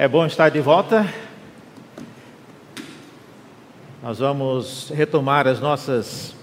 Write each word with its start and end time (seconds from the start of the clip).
É 0.00 0.06
bom 0.06 0.24
estar 0.24 0.48
de 0.48 0.60
volta. 0.60 1.12
Nós 4.00 4.20
vamos 4.20 4.92
retomar 4.94 5.48
as 5.48 5.58
nossas 5.58 6.36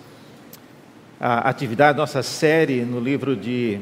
atividades, 1.17 1.97
nossa 1.97 2.21
série 2.21 2.81
no 2.81 2.99
livro 2.99 3.33
de 3.33 3.79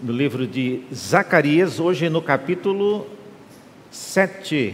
no 0.00 0.12
livro 0.12 0.46
de 0.46 0.84
Zacarias, 0.94 1.80
hoje 1.80 2.08
no 2.08 2.22
capítulo 2.22 3.04
7, 3.90 4.72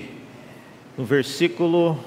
no 0.98 1.04
versículo 1.06 1.98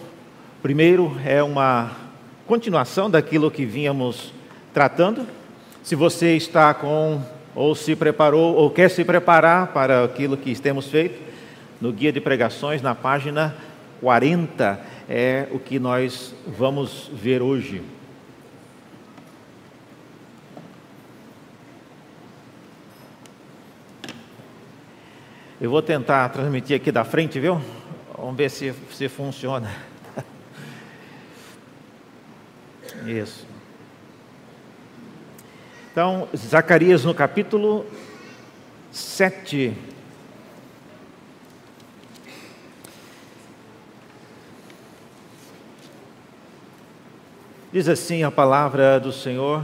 primeiro 0.61 1.17
é 1.25 1.41
uma 1.41 1.97
continuação 2.45 3.09
daquilo 3.09 3.49
que 3.49 3.65
vínhamos 3.65 4.31
tratando. 4.71 5.25
Se 5.81 5.95
você 5.95 6.37
está 6.37 6.75
com 6.75 7.23
ou 7.55 7.75
se 7.75 7.95
preparou 7.95 8.55
ou 8.55 8.69
quer 8.69 8.89
se 8.89 9.03
preparar 9.03 9.67
para 9.67 10.03
aquilo 10.03 10.37
que 10.37 10.57
temos 10.59 10.87
feito, 10.87 11.19
no 11.81 11.91
guia 11.91 12.11
de 12.11 12.21
pregações, 12.21 12.81
na 12.81 12.93
página 12.93 13.55
40, 14.01 14.79
é 15.09 15.47
o 15.51 15.59
que 15.59 15.79
nós 15.79 16.33
vamos 16.45 17.09
ver 17.13 17.41
hoje. 17.41 17.81
Eu 25.59 25.69
vou 25.69 25.81
tentar 25.81 26.29
transmitir 26.29 26.75
aqui 26.75 26.89
da 26.89 27.03
frente, 27.03 27.37
viu? 27.37 27.61
Vamos 28.17 28.37
ver 28.37 28.49
se, 28.49 28.73
se 28.91 29.09
funciona. 29.09 29.69
Isso. 33.05 33.48
Então, 35.99 36.29
Zacarias 36.33 37.03
no 37.03 37.13
capítulo 37.13 37.85
7. 38.89 39.73
Diz 47.73 47.89
assim 47.89 48.23
a 48.23 48.31
palavra 48.31 48.97
do 48.97 49.11
Senhor. 49.11 49.61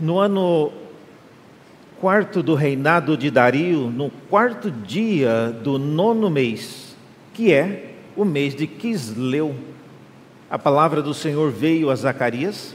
No 0.00 0.18
ano 0.18 0.72
quarto 2.00 2.42
do 2.42 2.56
reinado 2.56 3.16
de 3.16 3.30
Dario, 3.30 3.92
no 3.92 4.10
quarto 4.28 4.72
dia 4.72 5.56
do 5.62 5.78
nono 5.78 6.28
mês, 6.28 6.96
que 7.32 7.52
é 7.52 7.94
o 8.16 8.24
mês 8.24 8.56
de 8.56 8.66
Quisleu, 8.66 9.54
a 10.50 10.58
palavra 10.58 11.00
do 11.00 11.14
Senhor 11.14 11.52
veio 11.52 11.90
a 11.90 11.94
Zacarias. 11.94 12.74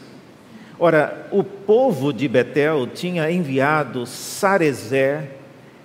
Ora, 0.79 1.27
o 1.29 1.43
povo 1.43 2.13
de 2.13 2.25
Betel 2.25 2.87
tinha 2.87 3.29
enviado 3.29 4.05
Sarezer, 4.05 5.31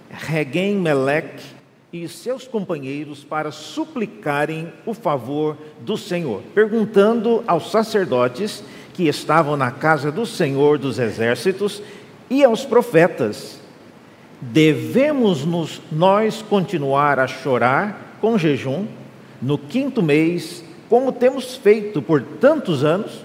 Regem 0.08 0.76
Meleque 0.76 1.44
e 1.92 2.06
seus 2.06 2.46
companheiros 2.46 3.24
para 3.24 3.50
suplicarem 3.50 4.72
o 4.86 4.94
favor 4.94 5.56
do 5.80 5.96
Senhor, 5.96 6.42
perguntando 6.54 7.42
aos 7.46 7.70
sacerdotes 7.72 8.62
que 8.94 9.08
estavam 9.08 9.56
na 9.56 9.72
casa 9.72 10.12
do 10.12 10.24
Senhor 10.24 10.78
dos 10.78 10.98
exércitos 10.98 11.82
e 12.28 12.44
aos 12.44 12.64
profetas: 12.64 13.60
devemos 14.40 15.44
-nos 15.44 15.80
nós 15.90 16.40
continuar 16.42 17.18
a 17.18 17.26
chorar 17.26 18.18
com 18.20 18.38
jejum 18.38 18.86
no 19.42 19.58
quinto 19.58 20.02
mês 20.02 20.64
como 20.90 21.12
temos 21.12 21.54
feito 21.54 22.02
por 22.02 22.20
tantos 22.20 22.82
anos. 22.82 23.24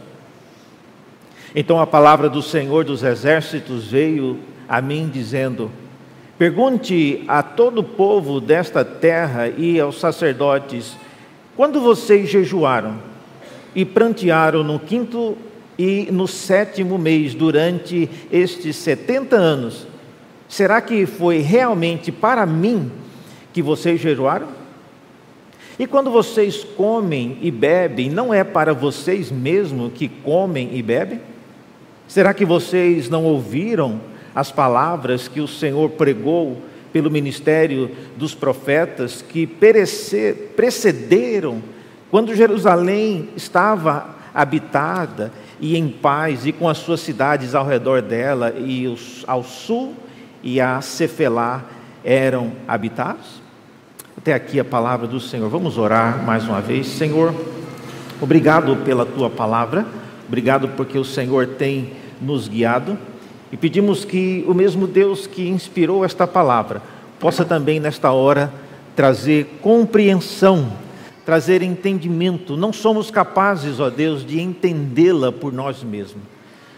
Então 1.55 1.81
a 1.81 1.87
palavra 1.87 2.29
do 2.29 2.41
Senhor 2.41 2.85
dos 2.85 3.01
Exércitos 3.01 3.87
veio 3.87 4.39
a 4.69 4.79
mim 4.81 5.09
dizendo: 5.11 5.71
Pergunte 6.37 7.23
a 7.27 7.41
todo 7.41 7.79
o 7.79 7.83
povo 7.83 8.39
desta 8.39 8.85
terra 8.85 9.49
e 9.49 9.79
aos 9.79 9.99
sacerdotes: 9.99 10.95
quando 11.55 11.81
vocês 11.81 12.29
jejuaram 12.29 12.99
e 13.73 13.83
prantearam 13.83 14.63
no 14.63 14.79
quinto 14.79 15.35
e 15.77 16.07
no 16.11 16.27
sétimo 16.27 16.99
mês 16.99 17.33
durante 17.33 18.07
estes 18.31 18.75
setenta 18.75 19.37
anos, 19.37 19.87
será 20.47 20.79
que 20.81 21.07
foi 21.07 21.39
realmente 21.39 22.11
para 22.11 22.45
mim 22.45 22.91
que 23.51 23.61
vocês 23.63 23.99
jejuaram? 23.99 24.64
E 25.77 25.85
quando 25.85 26.09
vocês 26.09 26.63
comem 26.63 27.37
e 27.41 27.51
bebem, 27.51 28.09
não 28.09 28.33
é 28.33 28.45
para 28.45 28.73
vocês 28.73 29.29
mesmos 29.29 29.91
que 29.93 30.07
comem 30.07 30.69
e 30.73 30.81
bebem? 30.81 31.19
Será 32.07 32.33
que 32.33 32.45
vocês 32.45 33.09
não 33.09 33.25
ouviram 33.25 33.99
as 34.33 34.51
palavras 34.51 35.27
que 35.27 35.41
o 35.41 35.47
Senhor 35.47 35.89
pregou 35.91 36.61
pelo 36.93 37.11
ministério 37.11 37.91
dos 38.15 38.33
profetas 38.33 39.21
que 39.21 39.45
precederam 40.55 41.61
quando 42.09 42.33
Jerusalém 42.33 43.29
estava 43.35 44.15
habitada 44.33 45.33
e 45.59 45.75
em 45.75 45.89
paz 45.89 46.45
e 46.45 46.53
com 46.53 46.69
as 46.69 46.77
suas 46.77 47.01
cidades 47.01 47.53
ao 47.53 47.65
redor 47.65 48.01
dela 48.01 48.53
e 48.57 48.87
os, 48.87 49.25
ao 49.27 49.43
sul 49.43 49.93
e 50.41 50.61
a 50.61 50.79
Cefelá 50.79 51.65
eram 52.03 52.53
habitados? 52.65 53.44
Até 54.25 54.33
aqui 54.33 54.59
a 54.59 54.65
palavra 54.65 55.05
do 55.05 55.19
Senhor. 55.19 55.47
Vamos 55.51 55.77
orar 55.77 56.25
mais 56.25 56.45
uma 56.45 56.59
vez. 56.59 56.87
Senhor, 56.87 57.31
obrigado 58.19 58.75
pela 58.77 59.05
tua 59.05 59.29
palavra, 59.29 59.85
obrigado 60.27 60.69
porque 60.69 60.97
o 60.97 61.05
Senhor 61.05 61.45
tem 61.45 61.91
nos 62.19 62.47
guiado 62.47 62.97
e 63.51 63.55
pedimos 63.55 64.03
que 64.03 64.43
o 64.47 64.53
mesmo 64.55 64.87
Deus 64.87 65.27
que 65.27 65.47
inspirou 65.47 66.03
esta 66.03 66.25
palavra 66.25 66.81
possa 67.19 67.45
também 67.45 67.79
nesta 67.79 68.11
hora 68.11 68.51
trazer 68.95 69.59
compreensão, 69.61 70.73
trazer 71.23 71.61
entendimento. 71.61 72.57
Não 72.57 72.73
somos 72.73 73.11
capazes, 73.11 73.79
ó 73.79 73.91
Deus, 73.91 74.25
de 74.25 74.41
entendê-la 74.41 75.31
por 75.31 75.53
nós 75.53 75.83
mesmos. 75.83 76.23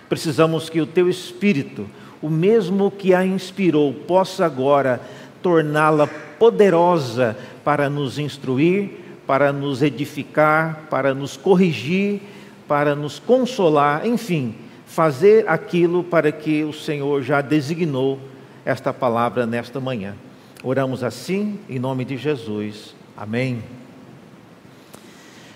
Precisamos 0.10 0.70
que 0.70 0.82
o 0.82 0.86
teu 0.86 1.10
Espírito, 1.10 1.86
o 2.22 2.30
mesmo 2.30 2.92
que 2.92 3.14
a 3.14 3.26
inspirou, 3.26 3.94
possa 3.94 4.46
agora 4.46 5.00
torná-la 5.42 6.08
poderosa 6.08 7.38
para 7.64 7.90
nos 7.90 8.18
instruir, 8.18 8.92
para 9.26 9.52
nos 9.52 9.82
edificar, 9.82 10.88
para 10.90 11.14
nos 11.14 11.36
corrigir, 11.36 12.22
para 12.68 12.96
nos 12.96 13.20
consolar, 13.20 14.06
enfim, 14.06 14.56
fazer 14.86 15.48
aquilo 15.48 16.04
para 16.04 16.32
que 16.32 16.64
o 16.64 16.74
Senhor 16.74 17.22
já 17.22 17.42
designou 17.42 18.20
esta 18.66 18.94
palavra 18.94 19.46
nesta 19.46 19.80
manhã. 19.80 20.16
Oramos 20.64 21.04
assim, 21.04 21.60
em 21.70 21.80
nome 21.80 22.04
de 22.04 22.18
Jesus. 22.18 22.96
Amém. 23.16 23.64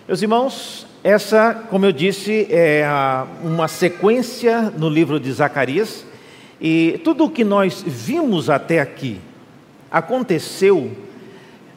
Meus 0.07 0.21
irmãos, 0.21 0.85
essa, 1.03 1.53
como 1.69 1.85
eu 1.85 1.91
disse, 1.91 2.47
é 2.49 2.85
uma 3.43 3.67
sequência 3.67 4.71
no 4.77 4.89
livro 4.89 5.19
de 5.19 5.31
Zacarias, 5.31 6.05
e 6.59 6.99
tudo 7.03 7.25
o 7.25 7.29
que 7.29 7.43
nós 7.43 7.83
vimos 7.85 8.49
até 8.49 8.79
aqui, 8.79 9.19
aconteceu 9.91 10.91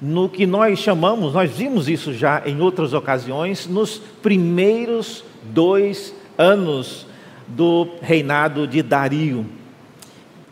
no 0.00 0.28
que 0.28 0.46
nós 0.46 0.78
chamamos, 0.78 1.32
nós 1.32 1.50
vimos 1.50 1.88
isso 1.88 2.12
já 2.12 2.42
em 2.46 2.60
outras 2.60 2.92
ocasiões, 2.92 3.66
nos 3.66 3.98
primeiros 3.98 5.24
dois 5.42 6.14
anos 6.36 7.06
do 7.48 7.88
reinado 8.00 8.66
de 8.66 8.82
Dario. 8.82 9.46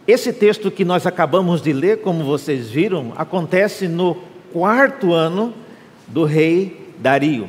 Esse 0.07 0.33
texto 0.33 0.71
que 0.71 0.85
nós 0.85 1.07
acabamos 1.07 1.63
de 1.63 1.73
ler, 1.73 2.01
como 2.01 2.25
vocês 2.25 2.71
viram, 2.71 3.13
acontece 3.17 3.87
no 3.87 4.17
quarto 4.53 5.13
ano 5.13 5.55
do 6.09 6.25
rei 6.25 6.93
Dario. 6.99 7.49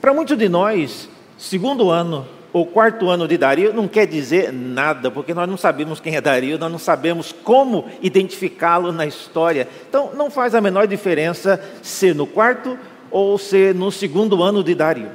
Para 0.00 0.14
muitos 0.14 0.38
de 0.38 0.48
nós, 0.48 1.08
segundo 1.36 1.90
ano 1.90 2.26
o 2.52 2.66
quarto 2.66 3.08
ano 3.08 3.28
de 3.28 3.38
Dario 3.38 3.72
não 3.72 3.86
quer 3.86 4.06
dizer 4.06 4.52
nada, 4.52 5.10
porque 5.10 5.32
nós 5.32 5.48
não 5.48 5.56
sabemos 5.56 6.00
quem 6.00 6.16
é 6.16 6.20
Dario, 6.20 6.58
nós 6.58 6.70
não 6.70 6.78
sabemos 6.78 7.32
como 7.32 7.86
identificá-lo 8.02 8.90
na 8.90 9.06
história. 9.06 9.68
Então, 9.88 10.10
não 10.14 10.30
faz 10.30 10.54
a 10.54 10.60
menor 10.60 10.86
diferença 10.86 11.62
ser 11.82 12.14
no 12.14 12.26
quarto 12.26 12.78
ou 13.10 13.38
ser 13.38 13.74
no 13.74 13.90
segundo 13.92 14.42
ano 14.42 14.64
de 14.64 14.74
Dario. 14.74 15.10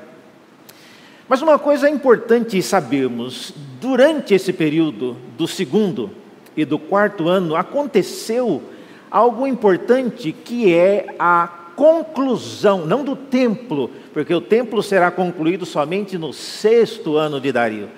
Mas 1.28 1.42
uma 1.42 1.58
coisa 1.58 1.90
importante 1.90 2.62
sabermos: 2.62 3.54
durante 3.82 4.34
esse 4.34 4.54
período 4.54 5.18
do 5.38 5.48
segundo 5.48 6.12
e 6.56 6.64
do 6.64 6.80
quarto 6.80 7.28
ano, 7.28 7.56
aconteceu 7.56 8.64
algo 9.12 9.46
importante 9.46 10.32
que 10.32 10.74
é 10.74 11.08
a 11.20 11.65
conclusão, 11.76 12.86
não 12.86 13.04
do 13.04 13.16
templo, 13.16 13.92
porque 14.14 14.34
o 14.34 14.42
templo 14.42 14.82
será 14.82 15.12
concluído 15.12 15.66
somente 15.66 16.18
no 16.18 16.32
sexto 16.34 17.18
ano 17.18 17.40
de 17.40 17.52
Dario. 17.52 17.90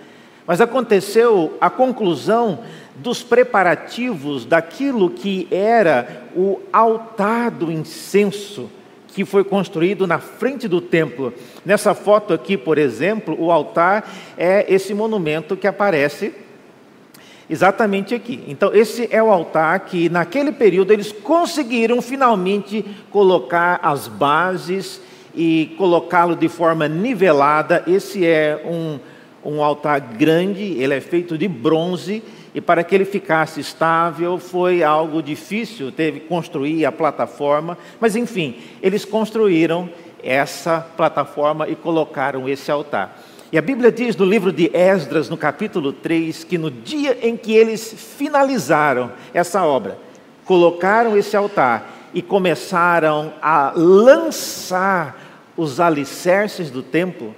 Mas 0.45 0.61
aconteceu 0.61 1.57
a 1.59 1.69
conclusão 1.69 2.59
dos 2.95 3.21
preparativos 3.21 4.45
daquilo 4.45 5.09
que 5.09 5.47
era 5.51 6.23
o 6.35 6.59
altar 6.71 7.51
do 7.51 7.71
incenso, 7.71 8.69
que 9.07 9.25
foi 9.25 9.43
construído 9.43 10.07
na 10.07 10.19
frente 10.19 10.67
do 10.67 10.79
templo. 10.79 11.33
Nessa 11.65 11.93
foto 11.93 12.33
aqui, 12.33 12.55
por 12.57 12.77
exemplo, 12.77 13.35
o 13.37 13.51
altar 13.51 14.09
é 14.37 14.65
esse 14.73 14.93
monumento 14.93 15.57
que 15.57 15.67
aparece 15.67 16.33
Exatamente 17.49 18.13
aqui. 18.13 18.43
Então, 18.47 18.73
esse 18.73 19.07
é 19.09 19.23
o 19.23 19.31
altar 19.31 19.79
que, 19.81 20.09
naquele 20.09 20.51
período, 20.51 20.91
eles 20.91 21.11
conseguiram 21.11 22.01
finalmente 22.01 22.83
colocar 23.09 23.79
as 23.81 24.07
bases 24.07 25.01
e 25.33 25.73
colocá-lo 25.77 26.35
de 26.35 26.49
forma 26.49 26.89
nivelada. 26.89 27.83
Esse 27.87 28.25
é 28.25 28.61
um, 28.65 28.99
um 29.45 29.63
altar 29.63 30.01
grande, 30.01 30.61
ele 30.61 30.93
é 30.93 30.99
feito 30.99 31.37
de 31.37 31.47
bronze, 31.47 32.21
e 32.53 32.59
para 32.59 32.83
que 32.83 32.93
ele 32.93 33.05
ficasse 33.05 33.61
estável 33.61 34.37
foi 34.39 34.83
algo 34.83 35.21
difícil, 35.21 35.91
teve 35.91 36.21
que 36.21 36.27
construir 36.27 36.85
a 36.85 36.91
plataforma, 36.91 37.77
mas 37.99 38.15
enfim, 38.15 38.57
eles 38.81 39.05
construíram 39.05 39.89
essa 40.23 40.85
plataforma 40.97 41.69
e 41.69 41.75
colocaram 41.75 42.49
esse 42.49 42.69
altar. 42.71 43.17
E 43.49 43.57
a 43.57 43.61
Bíblia 43.61 43.89
diz 43.89 44.13
no 44.17 44.25
livro 44.25 44.51
de 44.51 44.69
Esdras, 44.73 45.29
no 45.29 45.37
capítulo 45.37 45.93
3, 45.93 46.43
que 46.43 46.57
no 46.57 46.69
dia 46.69 47.17
em 47.21 47.37
que 47.37 47.53
eles 47.53 47.95
finalizaram 48.17 49.13
essa 49.33 49.63
obra, 49.63 49.97
colocaram 50.43 51.17
esse 51.17 51.37
altar 51.37 52.09
e 52.13 52.21
começaram 52.21 53.33
a 53.41 53.71
lançar 53.73 55.49
os 55.55 55.79
alicerces 55.79 56.69
do 56.69 56.83
templo, 56.83 57.33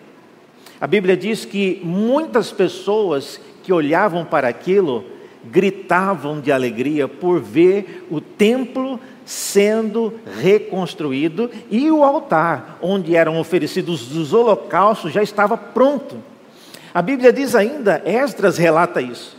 a 0.82 0.88
Bíblia 0.88 1.16
diz 1.16 1.46
que 1.46 1.80
muitas 1.84 2.52
pessoas 2.52 3.40
que 3.62 3.72
olhavam 3.72 4.26
para 4.26 4.48
aquilo 4.48 5.06
gritavam 5.46 6.42
de 6.42 6.52
alegria 6.52 7.08
por 7.08 7.40
ver 7.40 8.08
o 8.10 8.20
templo 8.20 9.00
sendo 9.30 10.12
reconstruído 10.42 11.52
e 11.70 11.92
o 11.92 12.04
altar 12.04 12.80
onde 12.81 13.16
eram 13.16 13.40
oferecidos 13.40 14.16
os 14.16 14.34
holocaustos 14.34 15.14
já 15.14 15.22
estava 15.22 15.56
pronto. 15.56 16.16
A 16.92 17.00
Bíblia 17.00 17.31
diz 17.31 17.54
ainda, 17.54 18.02
Esdras 18.04 18.58
relata 18.58 19.00
isso, 19.00 19.38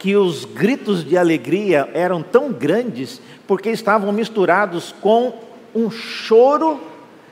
que 0.00 0.16
os 0.16 0.44
gritos 0.44 1.04
de 1.04 1.16
alegria 1.16 1.88
eram 1.94 2.24
tão 2.24 2.52
grandes 2.52 3.22
porque 3.46 3.70
estavam 3.70 4.10
misturados 4.10 4.92
com 5.00 5.32
um 5.72 5.92
choro 5.92 6.80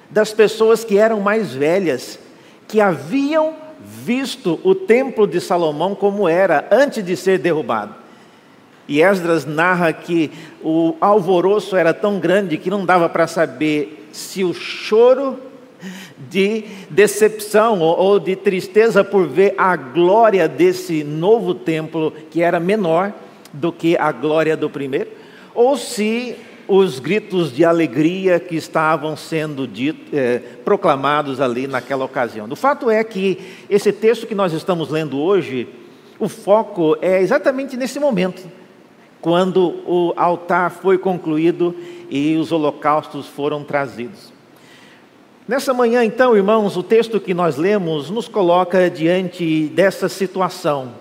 das 0.08 0.32
pessoas 0.32 0.84
que 0.84 0.98
eram 0.98 1.18
mais 1.18 1.52
velhas, 1.52 2.16
que 2.68 2.80
haviam 2.80 3.56
visto 3.80 4.60
o 4.62 4.72
templo 4.72 5.26
de 5.26 5.40
Salomão 5.40 5.96
como 5.96 6.28
era 6.28 6.68
antes 6.70 7.04
de 7.04 7.16
ser 7.16 7.40
derrubado. 7.40 7.97
E 8.88 9.02
Esdras 9.02 9.44
narra 9.44 9.92
que 9.92 10.30
o 10.62 10.96
alvoroço 10.98 11.76
era 11.76 11.92
tão 11.92 12.18
grande 12.18 12.56
que 12.56 12.70
não 12.70 12.86
dava 12.86 13.06
para 13.06 13.26
saber 13.26 14.08
se 14.10 14.42
o 14.42 14.54
choro 14.54 15.38
de 16.30 16.64
decepção 16.88 17.80
ou 17.80 18.18
de 18.18 18.34
tristeza 18.34 19.04
por 19.04 19.28
ver 19.28 19.54
a 19.58 19.76
glória 19.76 20.48
desse 20.48 21.04
novo 21.04 21.54
templo, 21.54 22.12
que 22.30 22.42
era 22.42 22.58
menor 22.58 23.12
do 23.52 23.70
que 23.70 23.96
a 23.96 24.10
glória 24.10 24.56
do 24.56 24.70
primeiro, 24.70 25.10
ou 25.54 25.76
se 25.76 26.34
os 26.66 26.98
gritos 26.98 27.54
de 27.54 27.64
alegria 27.64 28.40
que 28.40 28.56
estavam 28.56 29.16
sendo 29.16 29.66
dito, 29.66 30.14
é, 30.14 30.38
proclamados 30.64 31.40
ali 31.40 31.66
naquela 31.66 32.04
ocasião. 32.04 32.46
O 32.50 32.56
fato 32.56 32.90
é 32.90 33.02
que 33.04 33.38
esse 33.70 33.92
texto 33.92 34.26
que 34.26 34.34
nós 34.34 34.52
estamos 34.52 34.90
lendo 34.90 35.18
hoje, 35.18 35.68
o 36.18 36.28
foco 36.28 36.96
é 37.00 37.22
exatamente 37.22 37.76
nesse 37.76 38.00
momento 38.00 38.57
quando 39.20 39.74
o 39.86 40.12
altar 40.16 40.70
foi 40.70 40.98
concluído 40.98 41.74
e 42.10 42.36
os 42.36 42.52
holocaustos 42.52 43.26
foram 43.26 43.64
trazidos. 43.64 44.32
Nessa 45.46 45.72
manhã, 45.72 46.04
então, 46.04 46.36
irmãos, 46.36 46.76
o 46.76 46.82
texto 46.82 47.18
que 47.18 47.32
nós 47.32 47.56
lemos 47.56 48.10
nos 48.10 48.28
coloca 48.28 48.90
diante 48.90 49.64
dessa 49.68 50.08
situação. 50.08 50.92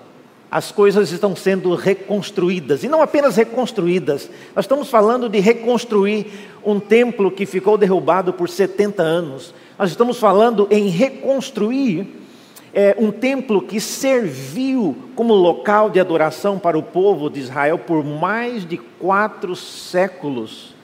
As 0.49 0.71
coisas 0.71 1.11
estão 1.11 1.35
sendo 1.35 1.75
reconstruídas, 1.75 2.81
e 2.81 2.87
não 2.87 3.01
apenas 3.01 3.35
reconstruídas, 3.35 4.29
nós 4.55 4.63
estamos 4.63 4.89
falando 4.89 5.27
de 5.27 5.39
reconstruir 5.41 6.27
um 6.65 6.79
templo 6.79 7.29
que 7.29 7.45
ficou 7.45 7.77
derrubado 7.77 8.31
por 8.31 8.47
70 8.47 9.03
anos, 9.03 9.53
nós 9.77 9.89
estamos 9.89 10.17
falando 10.17 10.65
em 10.71 10.87
reconstruir 10.87 12.07
é, 12.79 12.95
um 12.99 13.09
templo 13.09 13.59
que 13.59 13.81
serviu 13.81 14.95
como 15.15 15.33
local 15.33 15.89
de 15.89 15.99
adoração 15.99 16.59
para 16.59 16.77
o 16.77 16.83
povo 16.83 17.27
de 17.27 17.39
Israel 17.39 17.79
por 17.79 18.05
mais 18.05 18.63
de 18.63 18.77
quatro 18.77 19.55
séculos. 19.55 20.75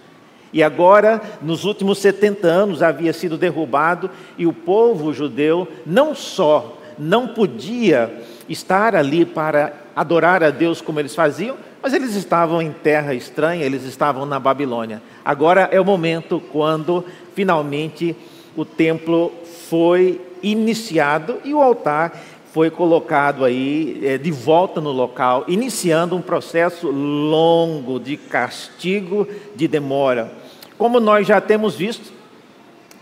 E 0.51 0.63
agora, 0.63 1.21
nos 1.39 1.65
últimos 1.65 1.99
70 1.99 2.47
anos, 2.47 2.81
havia 2.81 3.13
sido 3.13 3.37
derrubado 3.37 4.09
e 4.39 4.47
o 4.47 4.51
povo 4.51 5.13
judeu 5.13 5.67
não 5.85 6.15
só 6.15 6.79
não 6.97 7.27
podia 7.27 8.11
estar 8.49 8.95
ali 8.95 9.23
para 9.23 9.73
adorar 9.95 10.43
a 10.43 10.49
Deus 10.49 10.81
como 10.81 10.99
eles 10.99 11.13
faziam, 11.13 11.57
mas 11.79 11.93
eles 11.93 12.15
estavam 12.15 12.59
em 12.59 12.71
terra 12.71 13.13
estranha, 13.13 13.63
eles 13.63 13.83
estavam 13.83 14.25
na 14.25 14.39
Babilônia. 14.39 14.99
Agora 15.23 15.69
é 15.71 15.79
o 15.79 15.85
momento 15.85 16.41
quando 16.51 17.05
finalmente 17.35 18.15
o 18.55 18.65
templo 18.65 19.31
foi 19.69 20.32
iniciado 20.43 21.39
e 21.43 21.53
o 21.53 21.61
altar 21.61 22.21
foi 22.51 22.69
colocado 22.69 23.43
aí 23.43 23.99
é, 24.03 24.17
de 24.17 24.29
volta 24.29 24.79
no 24.79 24.91
local, 24.91 25.45
iniciando 25.47 26.15
um 26.15 26.21
processo 26.21 26.87
longo 26.87 27.99
de 27.99 28.15
castigo, 28.15 29.27
de 29.55 29.67
demora. 29.67 30.31
Como 30.77 30.99
nós 30.99 31.25
já 31.25 31.41
temos 31.41 31.75
visto, 31.75 32.13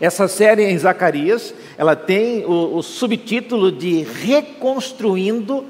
essa 0.00 0.26
série 0.26 0.64
em 0.64 0.78
Zacarias, 0.78 1.54
ela 1.76 1.94
tem 1.94 2.46
o, 2.46 2.76
o 2.76 2.82
subtítulo 2.82 3.70
de 3.70 4.02
Reconstruindo 4.02 5.66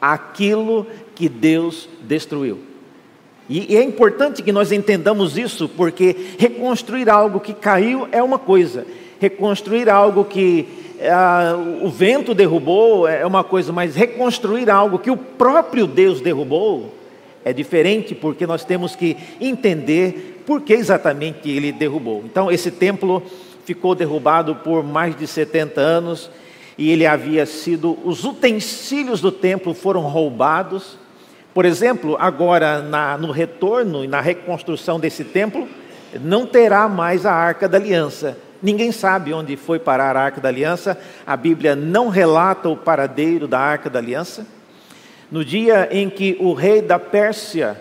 aquilo 0.00 0.86
que 1.14 1.28
Deus 1.28 1.88
destruiu. 2.02 2.60
E, 3.48 3.74
e 3.74 3.76
é 3.76 3.82
importante 3.82 4.42
que 4.42 4.52
nós 4.52 4.72
entendamos 4.72 5.36
isso, 5.36 5.68
porque 5.68 6.16
reconstruir 6.38 7.10
algo 7.10 7.40
que 7.40 7.52
caiu 7.52 8.08
é 8.12 8.22
uma 8.22 8.38
coisa, 8.38 8.86
reconstruir 9.20 9.88
algo 9.88 10.24
que 10.24 10.66
o 11.82 11.88
vento 11.88 12.34
derrubou 12.34 13.06
é 13.06 13.26
uma 13.26 13.44
coisa, 13.44 13.72
mas 13.72 13.94
reconstruir 13.94 14.70
algo 14.70 14.98
que 14.98 15.10
o 15.10 15.16
próprio 15.16 15.86
Deus 15.86 16.20
derrubou 16.20 16.94
é 17.44 17.52
diferente, 17.52 18.14
porque 18.14 18.46
nós 18.46 18.64
temos 18.64 18.96
que 18.96 19.16
entender 19.40 20.42
por 20.46 20.62
que 20.62 20.72
exatamente 20.72 21.50
ele 21.50 21.72
derrubou. 21.72 22.22
Então, 22.24 22.50
esse 22.50 22.70
templo 22.70 23.22
ficou 23.66 23.94
derrubado 23.94 24.56
por 24.56 24.82
mais 24.82 25.14
de 25.16 25.26
70 25.26 25.80
anos 25.80 26.30
e 26.78 26.90
ele 26.90 27.06
havia 27.06 27.44
sido, 27.44 27.98
os 28.04 28.24
utensílios 28.24 29.20
do 29.20 29.30
templo 29.30 29.74
foram 29.74 30.02
roubados. 30.02 30.98
Por 31.52 31.64
exemplo, 31.64 32.16
agora 32.18 32.80
na, 32.80 33.16
no 33.18 33.30
retorno 33.30 34.04
e 34.04 34.08
na 34.08 34.20
reconstrução 34.20 34.98
desse 34.98 35.22
templo, 35.22 35.68
não 36.20 36.46
terá 36.46 36.88
mais 36.88 37.26
a 37.26 37.32
arca 37.32 37.68
da 37.68 37.76
aliança, 37.76 38.38
Ninguém 38.62 38.92
sabe 38.92 39.32
onde 39.32 39.56
foi 39.56 39.78
parar 39.78 40.16
a 40.16 40.22
Arca 40.22 40.40
da 40.40 40.48
Aliança, 40.48 40.98
a 41.26 41.36
Bíblia 41.36 41.76
não 41.76 42.08
relata 42.08 42.68
o 42.68 42.76
paradeiro 42.76 43.46
da 43.46 43.58
Arca 43.58 43.90
da 43.90 43.98
Aliança. 43.98 44.46
No 45.30 45.44
dia 45.44 45.88
em 45.90 46.08
que 46.08 46.36
o 46.40 46.52
rei 46.52 46.80
da 46.80 46.98
Pérsia 46.98 47.80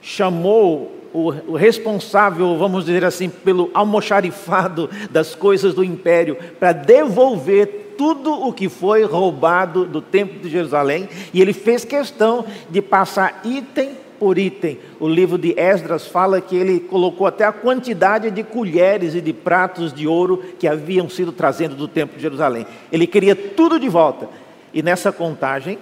chamou 0.00 0.94
o, 1.12 1.30
responsável, 1.56 2.58
vamos 2.58 2.86
dizer 2.86 3.04
assim, 3.04 3.28
pelo 3.28 3.70
almoxarifado 3.72 4.90
das 5.10 5.34
coisas 5.34 5.72
do 5.72 5.84
império, 5.84 6.36
para 6.58 6.72
devolver 6.72 7.94
tudo 7.96 8.32
o 8.32 8.52
que 8.52 8.68
foi 8.68 9.04
roubado 9.04 9.84
do 9.84 10.02
templo 10.02 10.40
de 10.40 10.50
Jerusalém, 10.50 11.08
e 11.32 11.40
ele 11.40 11.52
fez 11.52 11.84
questão 11.84 12.44
de 12.68 12.82
passar 12.82 13.40
item 13.44 14.03
por 14.18 14.38
item. 14.38 14.78
O 14.98 15.08
livro 15.08 15.38
de 15.38 15.54
Esdras 15.58 16.06
fala 16.06 16.40
que 16.40 16.56
ele 16.56 16.80
colocou 16.80 17.26
até 17.26 17.44
a 17.44 17.52
quantidade 17.52 18.30
de 18.30 18.42
colheres 18.42 19.14
e 19.14 19.20
de 19.20 19.32
pratos 19.32 19.92
de 19.92 20.06
ouro 20.06 20.42
que 20.58 20.66
haviam 20.66 21.08
sido 21.08 21.32
trazendo 21.32 21.74
do 21.74 21.88
templo 21.88 22.16
de 22.16 22.22
Jerusalém. 22.22 22.66
Ele 22.90 23.06
queria 23.06 23.34
tudo 23.34 23.78
de 23.78 23.88
volta. 23.88 24.28
E 24.72 24.82
nessa 24.82 25.12
contagem 25.12 25.78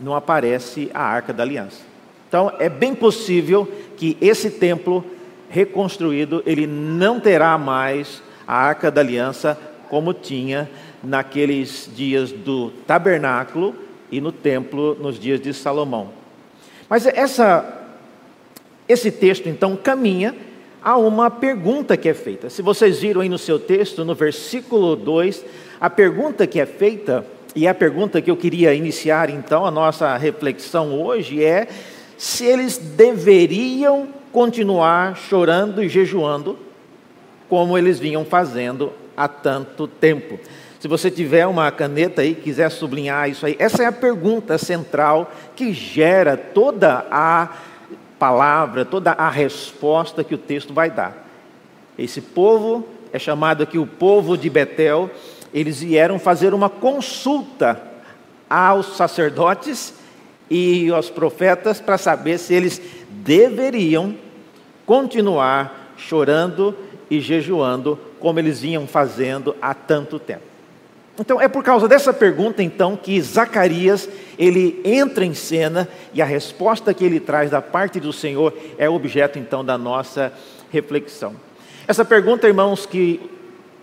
não 0.00 0.14
aparece 0.14 0.90
a 0.94 1.02
Arca 1.02 1.32
da 1.32 1.42
Aliança. 1.42 1.82
Então 2.28 2.52
é 2.58 2.68
bem 2.68 2.94
possível 2.94 3.66
que 3.96 4.16
esse 4.20 4.50
templo 4.50 5.04
reconstruído, 5.48 6.42
ele 6.46 6.66
não 6.66 7.18
terá 7.18 7.56
mais 7.56 8.22
a 8.46 8.54
Arca 8.54 8.90
da 8.90 9.00
Aliança 9.00 9.58
como 9.88 10.12
tinha 10.12 10.70
naqueles 11.02 11.90
dias 11.94 12.30
do 12.30 12.70
tabernáculo 12.86 13.74
e 14.10 14.20
no 14.20 14.32
templo 14.32 14.94
nos 15.00 15.18
dias 15.18 15.40
de 15.40 15.52
Salomão. 15.54 16.10
Mas 16.88 17.06
essa 17.06 17.78
esse 18.88 19.10
texto, 19.10 19.48
então, 19.48 19.76
caminha 19.76 20.34
a 20.82 20.96
uma 20.96 21.30
pergunta 21.30 21.96
que 21.96 22.08
é 22.08 22.14
feita. 22.14 22.48
Se 22.48 22.62
vocês 22.62 23.00
viram 23.00 23.20
aí 23.20 23.28
no 23.28 23.36
seu 23.36 23.58
texto, 23.58 24.04
no 24.04 24.14
versículo 24.14 24.96
2, 24.96 25.44
a 25.78 25.90
pergunta 25.90 26.46
que 26.46 26.58
é 26.58 26.64
feita, 26.64 27.26
e 27.54 27.68
a 27.68 27.74
pergunta 27.74 28.22
que 28.22 28.30
eu 28.30 28.36
queria 28.36 28.72
iniciar 28.72 29.28
então 29.28 29.66
a 29.66 29.70
nossa 29.70 30.16
reflexão 30.16 31.00
hoje 31.00 31.44
é 31.44 31.66
se 32.16 32.44
eles 32.44 32.78
deveriam 32.78 34.08
continuar 34.32 35.16
chorando 35.16 35.82
e 35.82 35.88
jejuando 35.88 36.58
como 37.48 37.76
eles 37.76 37.98
vinham 37.98 38.24
fazendo 38.24 38.92
há 39.16 39.26
tanto 39.26 39.86
tempo. 39.86 40.38
Se 40.80 40.86
você 40.86 41.10
tiver 41.10 41.46
uma 41.46 41.70
caneta 41.72 42.22
aí, 42.22 42.34
quiser 42.34 42.70
sublinhar 42.70 43.28
isso 43.28 43.44
aí, 43.44 43.56
essa 43.58 43.82
é 43.82 43.86
a 43.86 43.92
pergunta 43.92 44.56
central 44.58 45.32
que 45.56 45.72
gera 45.72 46.36
toda 46.36 47.04
a 47.10 47.48
palavra, 48.18 48.84
toda 48.84 49.12
a 49.12 49.28
resposta 49.28 50.22
que 50.22 50.34
o 50.34 50.38
texto 50.38 50.72
vai 50.72 50.90
dar. 50.90 51.26
Esse 51.98 52.20
povo 52.20 52.86
é 53.12 53.18
chamado 53.18 53.62
aqui 53.62 53.76
o 53.76 53.86
povo 53.86 54.38
de 54.38 54.48
Betel, 54.48 55.10
eles 55.52 55.80
vieram 55.80 56.18
fazer 56.18 56.54
uma 56.54 56.68
consulta 56.70 57.80
aos 58.48 58.96
sacerdotes 58.96 59.94
e 60.48 60.88
aos 60.90 61.10
profetas 61.10 61.80
para 61.80 61.98
saber 61.98 62.38
se 62.38 62.54
eles 62.54 62.80
deveriam 63.10 64.14
continuar 64.86 65.92
chorando 65.96 66.74
e 67.10 67.20
jejuando 67.20 67.98
como 68.20 68.38
eles 68.38 68.60
vinham 68.60 68.86
fazendo 68.86 69.56
há 69.60 69.74
tanto 69.74 70.18
tempo. 70.18 70.57
Então 71.18 71.40
é 71.40 71.48
por 71.48 71.64
causa 71.64 71.88
dessa 71.88 72.12
pergunta 72.12 72.62
então 72.62 72.96
que 72.96 73.20
Zacarias 73.20 74.08
ele 74.38 74.80
entra 74.84 75.24
em 75.24 75.34
cena 75.34 75.88
e 76.14 76.22
a 76.22 76.24
resposta 76.24 76.94
que 76.94 77.04
ele 77.04 77.18
traz 77.18 77.50
da 77.50 77.60
parte 77.60 77.98
do 77.98 78.12
Senhor 78.12 78.54
é 78.78 78.88
objeto 78.88 79.38
então 79.38 79.64
da 79.64 79.76
nossa 79.76 80.32
reflexão. 80.70 81.34
Essa 81.88 82.04
pergunta, 82.04 82.46
irmãos, 82.46 82.86
que 82.86 83.20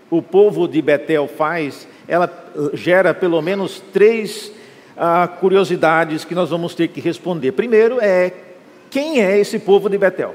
o 0.08 0.22
povo 0.22 0.66
de 0.66 0.80
Betel 0.80 1.28
faz, 1.28 1.86
ela 2.08 2.32
gera 2.72 3.12
pelo 3.12 3.42
menos 3.42 3.82
três 3.92 4.50
ah, 4.96 5.28
curiosidades 5.28 6.24
que 6.24 6.34
nós 6.34 6.48
vamos 6.48 6.74
ter 6.74 6.88
que 6.88 7.00
responder. 7.00 7.52
Primeiro 7.52 7.98
é 8.00 8.32
quem 8.88 9.20
é 9.20 9.38
esse 9.38 9.58
povo 9.58 9.90
de 9.90 9.98
Betel? 9.98 10.34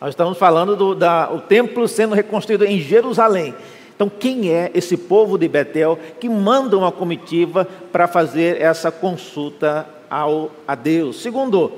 Nós 0.00 0.10
estamos 0.10 0.38
falando 0.38 0.74
do 0.74 0.94
da, 0.94 1.30
o 1.30 1.40
templo 1.40 1.86
sendo 1.86 2.14
reconstruído 2.14 2.64
em 2.64 2.80
Jerusalém. 2.80 3.54
Então, 4.00 4.10
quem 4.18 4.48
é 4.48 4.70
esse 4.72 4.96
povo 4.96 5.36
de 5.36 5.46
Betel 5.46 5.98
que 6.18 6.26
manda 6.26 6.74
uma 6.78 6.90
comitiva 6.90 7.68
para 7.92 8.08
fazer 8.08 8.58
essa 8.58 8.90
consulta 8.90 9.86
ao, 10.08 10.50
a 10.66 10.74
Deus? 10.74 11.20
Segundo, 11.20 11.70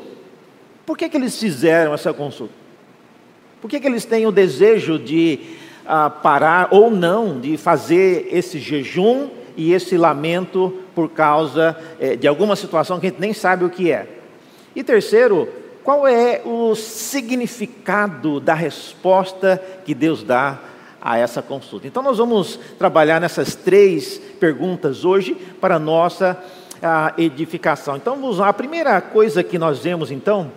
por 0.86 0.96
que, 0.96 1.08
que 1.08 1.16
eles 1.16 1.36
fizeram 1.36 1.92
essa 1.92 2.12
consulta? 2.12 2.54
Por 3.60 3.68
que, 3.68 3.80
que 3.80 3.88
eles 3.88 4.04
têm 4.04 4.24
o 4.24 4.30
desejo 4.30 5.00
de 5.00 5.40
ah, 5.84 6.08
parar 6.10 6.68
ou 6.70 6.92
não 6.92 7.40
de 7.40 7.56
fazer 7.56 8.28
esse 8.30 8.60
jejum 8.60 9.28
e 9.56 9.72
esse 9.72 9.96
lamento 9.96 10.78
por 10.94 11.10
causa 11.10 11.76
eh, 11.98 12.14
de 12.14 12.28
alguma 12.28 12.54
situação 12.54 13.00
que 13.00 13.08
a 13.08 13.10
gente 13.10 13.20
nem 13.20 13.32
sabe 13.32 13.64
o 13.64 13.68
que 13.68 13.90
é? 13.90 14.06
E 14.76 14.84
terceiro, 14.84 15.48
qual 15.82 16.06
é 16.06 16.40
o 16.44 16.76
significado 16.76 18.38
da 18.38 18.54
resposta 18.54 19.60
que 19.84 19.92
Deus 19.92 20.22
dá 20.22 20.70
a 21.02 21.18
essa 21.18 21.42
consulta. 21.42 21.88
Então, 21.88 22.02
nós 22.02 22.18
vamos 22.18 22.58
trabalhar 22.78 23.20
nessas 23.20 23.56
três 23.56 24.18
perguntas 24.38 25.04
hoje 25.04 25.34
para 25.60 25.76
nossa 25.78 26.40
a 26.80 27.12
edificação. 27.18 27.96
Então, 27.96 28.14
vamos 28.14 28.38
lá. 28.38 28.48
A 28.48 28.52
primeira 28.52 29.00
coisa 29.00 29.42
que 29.42 29.58
nós 29.58 29.80
vemos, 29.80 30.12
então, 30.12 30.52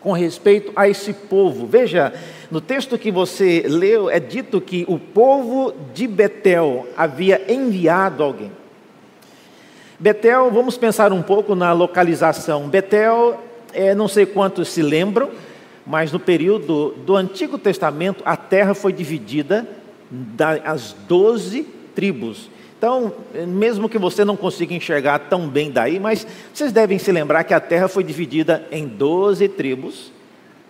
com 0.00 0.12
respeito 0.12 0.72
a 0.76 0.88
esse 0.88 1.12
povo. 1.12 1.66
Veja, 1.66 2.12
no 2.50 2.60
texto 2.60 2.98
que 2.98 3.10
você 3.10 3.64
leu, 3.66 4.08
é 4.08 4.20
dito 4.20 4.60
que 4.60 4.84
o 4.86 4.98
povo 4.98 5.74
de 5.92 6.06
Betel 6.06 6.86
havia 6.96 7.42
enviado 7.52 8.22
alguém. 8.22 8.52
Betel, 9.98 10.50
vamos 10.50 10.76
pensar 10.76 11.12
um 11.12 11.22
pouco 11.22 11.54
na 11.54 11.72
localização. 11.72 12.68
Betel, 12.68 13.40
é, 13.72 13.94
não 13.94 14.06
sei 14.06 14.26
quantos 14.26 14.68
se 14.68 14.82
lembram, 14.82 15.30
mas 15.86 16.10
no 16.12 16.18
período 16.18 16.92
do 17.04 17.14
Antigo 17.14 17.58
Testamento, 17.58 18.22
a 18.24 18.36
terra 18.36 18.74
foi 18.74 18.92
dividida 18.92 19.66
das 20.10 20.94
doze 21.06 21.66
tribos. 21.94 22.50
Então, 22.76 23.12
mesmo 23.46 23.88
que 23.88 23.98
você 23.98 24.24
não 24.24 24.36
consiga 24.36 24.74
enxergar 24.74 25.18
tão 25.20 25.48
bem 25.48 25.70
daí, 25.70 25.98
mas 25.98 26.26
vocês 26.52 26.72
devem 26.72 26.98
se 26.98 27.10
lembrar 27.10 27.44
que 27.44 27.54
a 27.54 27.60
terra 27.60 27.88
foi 27.88 28.04
dividida 28.04 28.66
em 28.70 28.86
doze 28.86 29.48
tribos, 29.48 30.12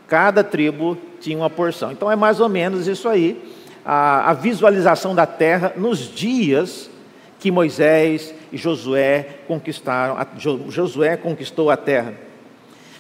cada 0.07 0.45
tribo 0.45 0.97
tinha 1.21 1.37
uma 1.37 1.51
porção. 1.51 1.91
Então, 1.91 2.11
é 2.11 2.17
mais 2.17 2.41
ou 2.41 2.49
menos 2.49 2.87
isso 2.87 3.09
aí, 3.09 3.43
a, 3.85 4.31
a 4.31 4.33
visualização 4.33 5.15
da 5.15 5.27
terra 5.27 5.73
nos 5.77 6.13
dias 6.13 6.91
que 7.41 7.51
Moisés 7.51 8.33
e 8.53 8.57
Josué 8.57 9.41
conquistaram, 9.47 10.17
Josué 10.69 11.17
conquistou 11.17 11.71
a 11.71 11.77
terra. 11.77 12.15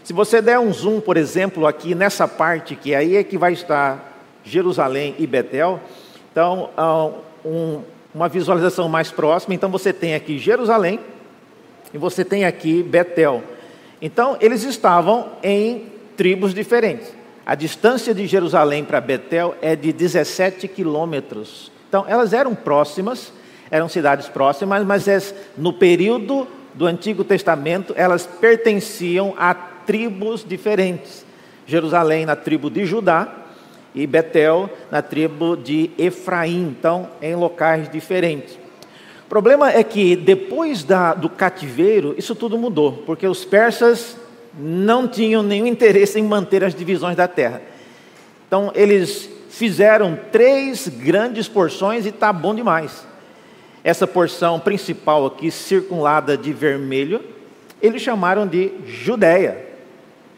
Se 0.04 0.12
você 0.12 0.42
der 0.42 0.58
um 0.58 0.70
zoom, 0.70 1.00
por 1.00 1.16
exemplo, 1.16 1.66
aqui 1.66 1.94
nessa 1.94 2.28
parte, 2.28 2.76
que 2.76 2.94
aí 2.94 3.16
é 3.16 3.24
que 3.24 3.38
vai 3.38 3.54
estar 3.54 4.20
Jerusalém 4.44 5.14
e 5.18 5.26
Betel, 5.26 5.80
então, 6.30 6.68
um, 7.42 7.80
uma 8.14 8.28
visualização 8.28 8.86
mais 8.86 9.10
próxima, 9.10 9.54
então 9.54 9.70
você 9.70 9.94
tem 9.94 10.14
aqui 10.14 10.38
Jerusalém 10.38 11.00
e 11.92 11.96
você 11.96 12.22
tem 12.22 12.44
aqui 12.44 12.82
Betel. 12.82 13.42
Então, 14.02 14.36
eles 14.42 14.62
estavam 14.64 15.30
em 15.42 15.86
tribos 16.18 16.52
diferentes. 16.52 17.10
A 17.46 17.54
distância 17.54 18.14
de 18.14 18.26
Jerusalém 18.26 18.84
para 18.84 19.00
Betel 19.00 19.54
é 19.62 19.74
de 19.74 19.90
17 19.90 20.68
quilômetros. 20.68 21.72
Então, 21.88 22.04
elas 22.06 22.34
eram 22.34 22.54
próximas, 22.54 23.32
eram 23.70 23.88
cidades 23.88 24.28
próximas, 24.28 24.84
mas 24.84 25.34
no 25.56 25.72
período 25.72 26.46
do 26.74 26.84
Antigo 26.84 27.24
Testamento, 27.24 27.94
elas 27.96 28.26
pertenciam 28.26 29.32
a 29.38 29.54
tribos 29.86 30.44
diferentes. 30.44 31.24
Jerusalém 31.66 32.26
na 32.26 32.36
tribo 32.36 32.70
de 32.70 32.84
Judá 32.84 33.32
e 33.94 34.06
Betel 34.06 34.68
na 34.90 35.00
tribo 35.00 35.56
de 35.56 35.90
Efraim, 35.96 36.74
então 36.78 37.08
em 37.22 37.34
locais 37.34 37.88
diferentes. 37.90 38.58
O 39.24 39.28
problema 39.28 39.70
é 39.70 39.82
que 39.82 40.14
depois 40.14 40.84
da, 40.84 41.14
do 41.14 41.28
cativeiro, 41.28 42.14
isso 42.18 42.34
tudo 42.34 42.58
mudou, 42.58 43.02
porque 43.06 43.26
os 43.26 43.44
persas 43.44 44.16
não 44.56 45.08
tinham 45.08 45.42
nenhum 45.42 45.66
interesse 45.66 46.18
em 46.18 46.22
manter 46.22 46.62
as 46.62 46.74
divisões 46.74 47.16
da 47.16 47.26
terra. 47.26 47.62
Então 48.46 48.70
eles 48.74 49.28
fizeram 49.48 50.18
três 50.30 50.88
grandes 50.88 51.48
porções 51.48 52.04
e 52.04 52.10
está 52.10 52.32
bom 52.32 52.54
demais. 52.54 53.06
Essa 53.82 54.06
porção 54.06 54.58
principal 54.58 55.26
aqui, 55.26 55.50
circulada 55.50 56.36
de 56.36 56.52
vermelho, 56.52 57.22
eles 57.82 58.02
chamaram 58.02 58.46
de 58.46 58.72
Judéia. 58.86 59.73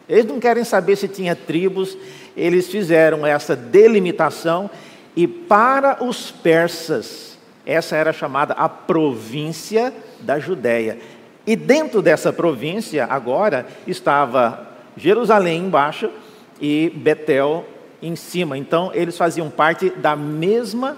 Eles 0.08 0.24
não 0.24 0.38
querem 0.38 0.64
saber 0.64 0.96
se 0.96 1.08
tinha 1.08 1.34
tribos, 1.34 1.96
eles 2.36 2.68
fizeram 2.68 3.26
essa 3.26 3.56
delimitação 3.56 4.70
e 5.16 5.26
para 5.26 6.04
os 6.04 6.30
persas, 6.30 7.38
essa 7.64 7.96
era 7.96 8.12
chamada 8.12 8.54
a 8.54 8.68
província 8.68 9.92
da 10.20 10.38
Judéia. 10.38 10.98
E 11.46 11.56
dentro 11.56 12.02
dessa 12.02 12.32
província, 12.32 13.06
agora, 13.06 13.66
estava 13.86 14.68
Jerusalém 14.96 15.64
embaixo 15.64 16.10
e 16.60 16.92
Betel 16.94 17.64
em 18.02 18.14
cima. 18.14 18.58
Então, 18.58 18.90
eles 18.92 19.16
faziam 19.16 19.48
parte 19.48 19.90
da 19.90 20.14
mesma 20.14 20.96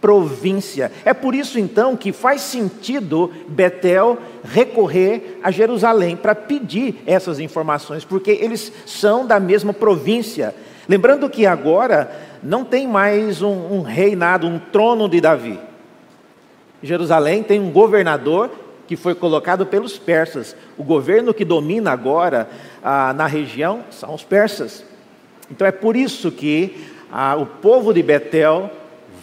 província. 0.00 0.90
É 1.04 1.12
por 1.12 1.34
isso 1.34 1.58
então 1.58 1.96
que 1.96 2.12
faz 2.12 2.40
sentido 2.40 3.30
Betel 3.48 4.18
recorrer 4.42 5.38
a 5.42 5.50
Jerusalém 5.50 6.16
para 6.16 6.34
pedir 6.34 7.02
essas 7.06 7.38
informações, 7.38 8.04
porque 8.04 8.30
eles 8.30 8.72
são 8.86 9.26
da 9.26 9.38
mesma 9.38 9.72
província. 9.72 10.54
Lembrando 10.88 11.28
que 11.28 11.46
agora 11.46 12.10
não 12.42 12.64
tem 12.64 12.86
mais 12.86 13.42
um, 13.42 13.50
um 13.50 13.82
reinado, 13.82 14.46
um 14.46 14.58
trono 14.58 15.08
de 15.08 15.20
Davi. 15.20 15.58
Jerusalém 16.82 17.42
tem 17.42 17.60
um 17.60 17.70
governador 17.70 18.50
que 18.86 18.96
foi 18.96 19.14
colocado 19.14 19.66
pelos 19.66 19.98
persas. 19.98 20.56
O 20.76 20.82
governo 20.82 21.34
que 21.34 21.44
domina 21.44 21.92
agora 21.92 22.48
ah, 22.82 23.12
na 23.12 23.26
região 23.26 23.84
são 23.90 24.14
os 24.14 24.24
persas. 24.24 24.84
Então 25.50 25.66
é 25.66 25.70
por 25.70 25.94
isso 25.94 26.32
que 26.32 26.88
ah, 27.12 27.36
o 27.36 27.44
povo 27.44 27.92
de 27.92 28.02
Betel 28.02 28.70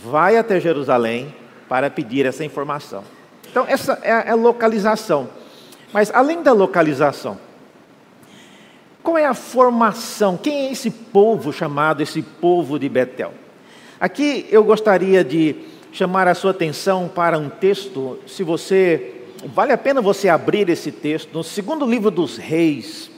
vai 0.03 0.37
até 0.37 0.59
Jerusalém 0.59 1.33
para 1.67 1.89
pedir 1.89 2.25
essa 2.25 2.45
informação. 2.45 3.03
Então, 3.49 3.65
essa 3.67 3.99
é 4.03 4.29
a 4.29 4.35
localização. 4.35 5.29
Mas, 5.91 6.11
além 6.13 6.43
da 6.43 6.53
localização, 6.53 7.37
qual 9.01 9.17
é 9.17 9.25
a 9.25 9.33
formação? 9.33 10.37
Quem 10.37 10.67
é 10.67 10.71
esse 10.71 10.91
povo 10.91 11.53
chamado, 11.53 12.01
esse 12.01 12.21
povo 12.21 12.77
de 12.77 12.89
Betel? 12.89 13.33
Aqui 13.99 14.45
eu 14.51 14.63
gostaria 14.63 15.23
de 15.23 15.55
chamar 15.91 16.27
a 16.27 16.35
sua 16.35 16.51
atenção 16.51 17.07
para 17.07 17.37
um 17.37 17.49
texto, 17.49 18.19
se 18.27 18.43
você. 18.43 19.13
Vale 19.53 19.71
a 19.71 19.77
pena 19.77 20.01
você 20.01 20.27
abrir 20.29 20.67
esse 20.69 20.91
texto, 20.91 21.33
no 21.33 21.43
segundo 21.43 21.85
livro 21.85 22.11
dos 22.11 22.37
Reis. 22.37 23.09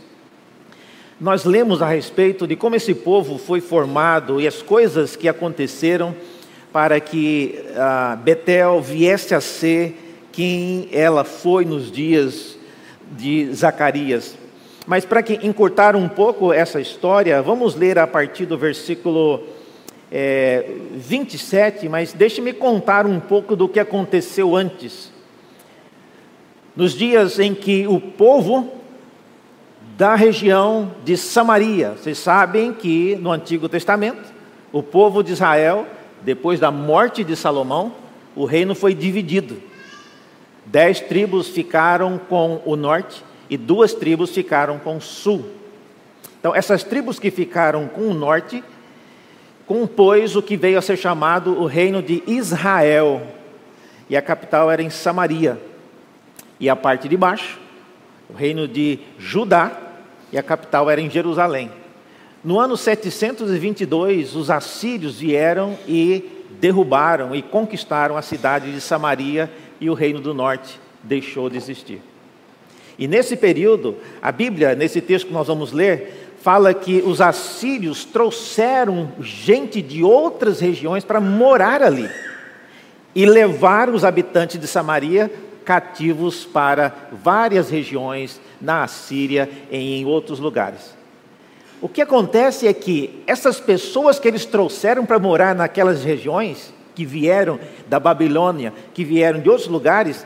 Nós 1.19 1.43
lemos 1.43 1.81
a 1.81 1.87
respeito 1.87 2.47
de 2.47 2.55
como 2.55 2.75
esse 2.75 2.93
povo 2.93 3.37
foi 3.37 3.59
formado 3.59 4.39
e 4.39 4.47
as 4.47 4.61
coisas 4.61 5.15
que 5.15 5.27
aconteceram 5.27 6.15
para 6.71 6.99
que 6.99 7.63
ah, 7.75 8.17
Betel 8.21 8.81
viesse 8.81 9.33
a 9.33 9.41
ser 9.41 10.27
quem 10.31 10.87
ela 10.91 11.23
foi 11.23 11.65
nos 11.65 11.91
dias 11.91 12.57
de 13.11 13.51
Zacarias. 13.53 14.37
Mas 14.85 15.05
para 15.05 15.23
encurtar 15.43 15.95
um 15.95 16.07
pouco 16.07 16.53
essa 16.53 16.79
história, 16.79 17.41
vamos 17.41 17.75
ler 17.75 17.99
a 17.99 18.07
partir 18.07 18.45
do 18.45 18.57
versículo 18.57 19.43
é, 20.11 20.65
27, 20.95 21.87
mas 21.87 22.13
deixe-me 22.13 22.53
contar 22.53 23.05
um 23.05 23.19
pouco 23.19 23.55
do 23.55 23.67
que 23.67 23.79
aconteceu 23.79 24.55
antes. 24.55 25.11
Nos 26.75 26.93
dias 26.93 27.39
em 27.39 27.53
que 27.53 27.85
o 27.87 27.99
povo 27.99 28.71
da 29.97 30.15
região 30.15 30.91
de 31.03 31.17
Samaria, 31.17 31.91
vocês 31.91 32.17
sabem 32.17 32.73
que 32.73 33.17
no 33.17 33.31
Antigo 33.31 33.67
Testamento, 33.67 34.33
o 34.71 34.81
povo 34.81 35.21
de 35.21 35.33
Israel, 35.33 35.85
depois 36.21 36.59
da 36.59 36.71
morte 36.71 37.23
de 37.23 37.35
Salomão, 37.35 37.93
o 38.35 38.45
reino 38.45 38.75
foi 38.75 38.93
dividido. 38.93 39.61
Dez 40.65 40.99
tribos 40.99 41.47
ficaram 41.47 42.17
com 42.17 42.61
o 42.65 42.75
norte 42.75 43.23
e 43.49 43.57
duas 43.57 43.93
tribos 43.93 44.29
ficaram 44.29 44.77
com 44.77 44.97
o 44.97 45.01
sul. 45.01 45.45
Então, 46.39 46.55
essas 46.55 46.83
tribos 46.83 47.19
que 47.19 47.31
ficaram 47.31 47.87
com 47.87 48.01
o 48.01 48.13
norte 48.13 48.63
compôs 49.65 50.35
o 50.35 50.41
que 50.41 50.55
veio 50.55 50.77
a 50.77 50.81
ser 50.81 50.97
chamado 50.97 51.59
o 51.59 51.65
reino 51.65 52.01
de 52.01 52.23
Israel. 52.25 53.21
E 54.09 54.15
a 54.15 54.21
capital 54.21 54.71
era 54.71 54.81
em 54.81 54.89
Samaria. 54.89 55.59
E 56.59 56.69
a 56.69 56.75
parte 56.75 57.07
de 57.07 57.15
baixo, 57.15 57.59
o 58.29 58.33
reino 58.33 58.67
de 58.67 58.99
Judá, 59.17 59.71
e 60.31 60.37
a 60.37 60.43
capital 60.43 60.89
era 60.89 61.01
em 61.01 61.09
Jerusalém. 61.09 61.71
No 62.43 62.57
ano 62.57 62.77
722, 62.77 64.35
os 64.35 64.49
assírios 64.49 65.19
vieram 65.19 65.77
e 65.87 66.23
derrubaram 66.59 67.35
e 67.35 67.41
conquistaram 67.41 68.15
a 68.15 68.21
cidade 68.21 68.71
de 68.71 68.79
Samaria 68.79 69.51
e 69.79 69.89
o 69.89 69.93
reino 69.93 70.21
do 70.21 70.33
norte 70.33 70.79
deixou 71.03 71.49
de 71.49 71.57
existir. 71.57 72.01
E 72.97 73.07
nesse 73.07 73.35
período, 73.35 73.95
a 74.21 74.31
Bíblia, 74.31 74.75
nesse 74.75 75.01
texto 75.01 75.27
que 75.27 75.33
nós 75.33 75.47
vamos 75.47 75.71
ler, 75.73 76.33
fala 76.41 76.73
que 76.73 77.01
os 77.05 77.19
assírios 77.19 78.05
trouxeram 78.05 79.11
gente 79.19 79.81
de 79.81 80.03
outras 80.03 80.61
regiões 80.61 81.03
para 81.03 81.19
morar 81.19 81.81
ali 81.81 82.09
e 83.13 83.25
levar 83.25 83.89
os 83.89 84.05
habitantes 84.05 84.59
de 84.59 84.67
Samaria 84.67 85.31
cativos 85.65 86.45
para 86.45 86.93
várias 87.11 87.69
regiões 87.69 88.39
na 88.59 88.83
Assíria 88.83 89.49
e 89.69 89.99
em 89.99 90.05
outros 90.05 90.39
lugares. 90.39 90.98
O 91.81 91.87
que 91.87 92.01
acontece 92.01 92.67
é 92.67 92.73
que 92.73 93.23
essas 93.25 93.59
pessoas 93.59 94.19
que 94.19 94.27
eles 94.27 94.45
trouxeram 94.45 95.05
para 95.05 95.17
morar 95.17 95.55
naquelas 95.55 96.03
regiões, 96.03 96.73
que 96.93 97.05
vieram 97.05 97.57
da 97.87 97.99
Babilônia, 97.99 98.73
que 98.93 99.05
vieram 99.05 99.39
de 99.39 99.49
outros 99.49 99.69
lugares, 99.69 100.25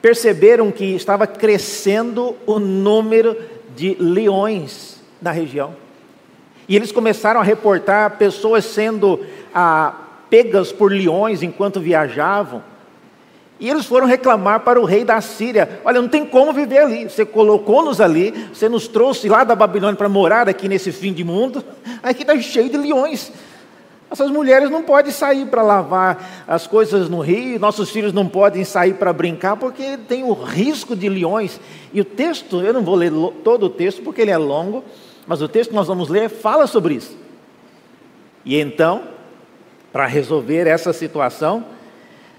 perceberam 0.00 0.70
que 0.70 0.94
estava 0.94 1.26
crescendo 1.26 2.36
o 2.46 2.60
número 2.60 3.36
de 3.74 3.96
leões 3.98 5.00
na 5.20 5.32
região. 5.32 5.74
E 6.68 6.76
eles 6.76 6.92
começaram 6.92 7.40
a 7.40 7.44
reportar 7.44 8.16
pessoas 8.16 8.64
sendo 8.64 9.20
ah, 9.52 9.94
pegas 10.30 10.70
por 10.70 10.92
leões 10.92 11.42
enquanto 11.42 11.80
viajavam. 11.80 12.62
E 13.60 13.68
eles 13.68 13.86
foram 13.86 14.06
reclamar 14.06 14.60
para 14.60 14.80
o 14.80 14.84
rei 14.84 15.04
da 15.04 15.20
Síria: 15.20 15.80
Olha, 15.84 16.00
não 16.00 16.08
tem 16.08 16.24
como 16.24 16.52
viver 16.52 16.78
ali. 16.78 17.04
Você 17.04 17.24
colocou-nos 17.24 18.00
ali, 18.00 18.30
você 18.52 18.68
nos 18.68 18.86
trouxe 18.86 19.28
lá 19.28 19.42
da 19.42 19.56
Babilônia 19.56 19.96
para 19.96 20.08
morar 20.08 20.48
aqui 20.48 20.68
nesse 20.68 20.92
fim 20.92 21.12
de 21.12 21.24
mundo. 21.24 21.64
Aqui 22.02 22.22
está 22.22 22.38
cheio 22.38 22.70
de 22.70 22.76
leões. 22.76 23.32
Essas 24.10 24.30
mulheres 24.30 24.70
não 24.70 24.82
podem 24.82 25.12
sair 25.12 25.46
para 25.46 25.62
lavar 25.62 26.44
as 26.46 26.66
coisas 26.66 27.10
no 27.10 27.20
rio, 27.20 27.60
nossos 27.60 27.90
filhos 27.90 28.12
não 28.12 28.26
podem 28.26 28.64
sair 28.64 28.94
para 28.94 29.12
brincar, 29.12 29.56
porque 29.56 29.98
tem 30.08 30.24
o 30.24 30.32
risco 30.32 30.96
de 30.96 31.08
leões. 31.08 31.60
E 31.92 32.00
o 32.00 32.04
texto, 32.04 32.62
eu 32.62 32.72
não 32.72 32.82
vou 32.82 32.94
ler 32.94 33.12
todo 33.44 33.66
o 33.66 33.70
texto 33.70 34.00
porque 34.02 34.22
ele 34.22 34.30
é 34.30 34.38
longo, 34.38 34.82
mas 35.26 35.42
o 35.42 35.48
texto 35.48 35.70
que 35.70 35.76
nós 35.76 35.88
vamos 35.88 36.08
ler 36.08 36.30
fala 36.30 36.66
sobre 36.66 36.94
isso. 36.94 37.14
E 38.46 38.58
então, 38.58 39.02
para 39.92 40.06
resolver 40.06 40.66
essa 40.66 40.92
situação, 40.94 41.64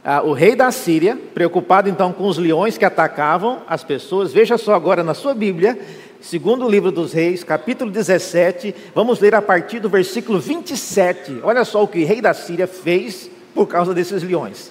ah, 0.03 0.21
o 0.21 0.33
rei 0.33 0.55
da 0.55 0.71
Síria, 0.71 1.17
preocupado 1.33 1.89
então 1.89 2.11
com 2.13 2.27
os 2.27 2.37
leões 2.37 2.77
que 2.77 2.85
atacavam 2.85 3.61
as 3.67 3.83
pessoas, 3.83 4.31
veja 4.31 4.57
só 4.57 4.73
agora 4.73 5.03
na 5.03 5.13
sua 5.13 5.33
Bíblia, 5.33 5.77
Segundo 6.21 6.65
o 6.65 6.69
livro 6.69 6.91
dos 6.91 7.13
Reis, 7.13 7.45
capítulo 7.45 7.89
17, 7.89 8.75
vamos 8.93 9.21
ler 9.21 9.33
a 9.33 9.41
partir 9.41 9.79
do 9.79 9.87
versículo 9.87 10.37
27. 10.37 11.39
Olha 11.43 11.63
só 11.63 11.81
o 11.81 11.87
que 11.87 12.03
o 12.03 12.05
rei 12.05 12.19
da 12.19 12.33
Síria 12.33 12.67
fez 12.67 13.31
por 13.55 13.67
causa 13.67 13.93
desses 13.93 14.21
leões. 14.21 14.69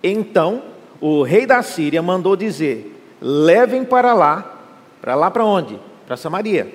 Então, 0.00 0.62
o 1.00 1.24
rei 1.24 1.44
da 1.44 1.60
Síria 1.62 2.00
mandou 2.00 2.36
dizer: 2.36 2.96
levem 3.20 3.84
para 3.84 4.14
lá, 4.14 4.60
para 5.02 5.16
lá 5.16 5.28
para 5.28 5.44
onde? 5.44 5.78
Para 6.06 6.16
Samaria. 6.16 6.72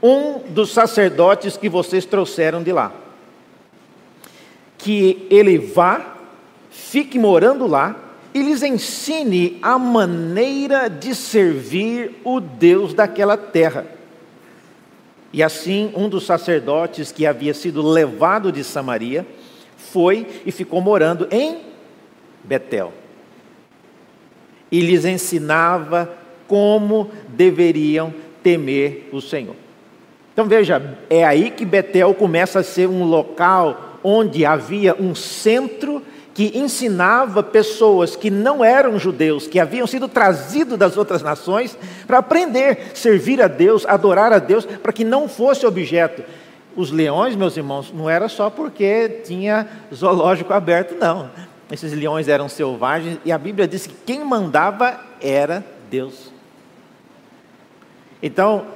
Um 0.00 0.38
dos 0.48 0.72
sacerdotes 0.72 1.56
que 1.56 1.68
vocês 1.68 2.04
trouxeram 2.04 2.62
de 2.62 2.72
lá. 2.72 2.92
Que 4.82 5.26
ele 5.30 5.58
vá, 5.58 6.16
fique 6.70 7.18
morando 7.18 7.66
lá 7.66 7.96
e 8.32 8.42
lhes 8.42 8.62
ensine 8.62 9.58
a 9.60 9.78
maneira 9.78 10.88
de 10.88 11.14
servir 11.14 12.20
o 12.24 12.40
Deus 12.40 12.94
daquela 12.94 13.36
terra. 13.36 13.86
E 15.32 15.42
assim, 15.42 15.92
um 15.94 16.08
dos 16.08 16.26
sacerdotes 16.26 17.12
que 17.12 17.26
havia 17.26 17.54
sido 17.54 17.82
levado 17.82 18.50
de 18.50 18.64
Samaria 18.64 19.26
foi 19.76 20.26
e 20.44 20.52
ficou 20.52 20.80
morando 20.80 21.28
em 21.30 21.58
Betel. 22.42 22.92
E 24.70 24.80
lhes 24.80 25.04
ensinava 25.04 26.12
como 26.46 27.10
deveriam 27.28 28.12
temer 28.42 29.08
o 29.12 29.20
Senhor. 29.20 29.56
Então 30.32 30.46
veja, 30.46 30.98
é 31.08 31.24
aí 31.24 31.50
que 31.50 31.64
Betel 31.64 32.14
começa 32.14 32.60
a 32.60 32.64
ser 32.64 32.88
um 32.88 33.04
local 33.04 33.89
onde 34.02 34.44
havia 34.44 34.94
um 34.98 35.14
centro 35.14 36.02
que 36.32 36.58
ensinava 36.58 37.42
pessoas 37.42 38.16
que 38.16 38.30
não 38.30 38.64
eram 38.64 38.98
judeus, 38.98 39.46
que 39.46 39.58
haviam 39.58 39.86
sido 39.86 40.08
trazidos 40.08 40.78
das 40.78 40.96
outras 40.96 41.22
nações, 41.22 41.76
para 42.06 42.18
aprender, 42.18 42.92
servir 42.94 43.42
a 43.42 43.48
Deus, 43.48 43.84
adorar 43.84 44.32
a 44.32 44.38
Deus, 44.38 44.64
para 44.64 44.92
que 44.92 45.04
não 45.04 45.28
fosse 45.28 45.66
objeto. 45.66 46.22
Os 46.76 46.90
leões, 46.90 47.34
meus 47.34 47.56
irmãos, 47.56 47.92
não 47.92 48.08
era 48.08 48.28
só 48.28 48.48
porque 48.48 49.20
tinha 49.24 49.68
zoológico 49.92 50.52
aberto, 50.52 50.94
não. 50.94 51.30
Esses 51.70 51.92
leões 51.92 52.28
eram 52.28 52.48
selvagens 52.48 53.18
e 53.24 53.30
a 53.30 53.38
Bíblia 53.38 53.68
diz 53.68 53.86
que 53.86 53.94
quem 54.06 54.24
mandava 54.24 54.98
era 55.20 55.64
Deus. 55.90 56.32
Então, 58.22 58.66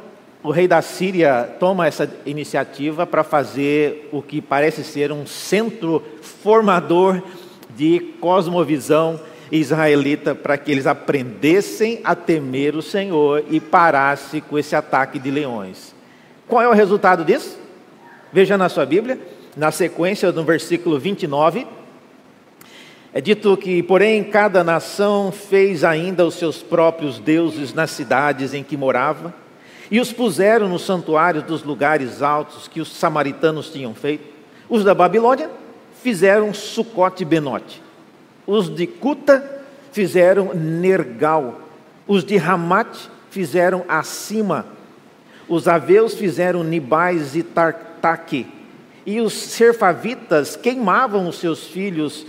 o 0.45 0.51
rei 0.51 0.69
da 0.69 0.83
Síria 0.83 1.57
toma 1.59 1.87
essa 1.87 2.07
iniciativa 2.27 3.07
para 3.07 3.25
fazer 3.25 4.11
o 4.13 4.21
que 4.21 4.43
parece 4.43 4.85
ser 4.85 5.11
um 5.11 5.27
centro 5.27 6.03
formador 6.21 7.23
de 7.75 7.99
cosmovisão 8.21 9.19
israelita 9.51 10.35
para 10.35 10.59
que 10.59 10.71
eles 10.71 10.87
aprendessem 10.87 11.99
a 12.05 12.15
temer 12.15 12.77
o 12.77 12.83
Senhor 12.83 13.43
e 13.49 13.59
parasse 13.59 14.43
com 14.43 14.59
esse 14.59 14.77
ataque 14.77 15.19
de 15.19 15.31
leões. 15.31 15.95
Qual 16.47 16.61
é 16.61 16.69
o 16.69 16.75
resultado 16.75 17.25
disso? 17.25 17.59
Veja 18.31 18.59
na 18.59 18.69
sua 18.69 18.85
Bíblia, 18.85 19.19
na 19.57 19.71
sequência 19.71 20.31
do 20.31 20.45
versículo 20.45 20.99
29, 20.99 21.67
é 23.15 23.21
dito 23.21 23.57
que, 23.57 23.83
porém, 23.83 24.23
cada 24.23 24.63
nação 24.63 25.33
fez 25.33 25.85
ainda 25.85 26.27
os 26.27 26.35
seus 26.35 26.63
próprios 26.63 27.19
deuses 27.19 27.73
nas 27.73 27.93
cidades 27.93 28.53
em 28.53 28.63
que 28.63 28.77
morava, 28.77 29.33
e 29.91 30.01
os 30.01 30.13
puseram 30.13 30.69
nos 30.69 30.83
santuários 30.83 31.45
dos 31.45 31.63
lugares 31.63 32.23
altos 32.23 32.69
que 32.69 32.81
os 32.81 32.89
samaritanos 32.89 33.71
tinham 33.71 33.95
feito. 33.95 34.25
Os 34.69 34.83
da 34.83 34.95
Babilônia 34.95 35.51
fizeram 36.03 36.55
Sucote 36.55 37.25
Benote. 37.25 37.83
Os 38.47 38.75
de 38.75 38.87
Cuta 38.87 39.63
fizeram 39.93 40.53
Nergal. 40.55 41.61
Os 42.07 42.25
de 42.25 42.37
Ramat 42.37 42.97
fizeram 43.31 43.85
Acima. 43.89 44.67
Os 45.49 45.69
aveus 45.69 46.15
fizeram 46.15 46.65
Nibais 46.65 47.37
e 47.37 47.43
Tartaque. 47.43 48.47
E 49.07 49.21
os 49.21 49.35
serfavitas 49.35 50.57
queimavam 50.57 51.29
os 51.29 51.39
seus 51.39 51.67
filhos 51.67 52.27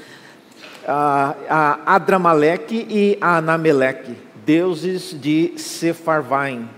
a, 0.87 1.95
Adramaleque 1.95 2.85
e 2.89 3.17
a 3.19 3.37
Anameleque, 3.37 4.15
deuses 4.45 5.15
de 5.19 5.53
Sefarvaim. 5.57 6.69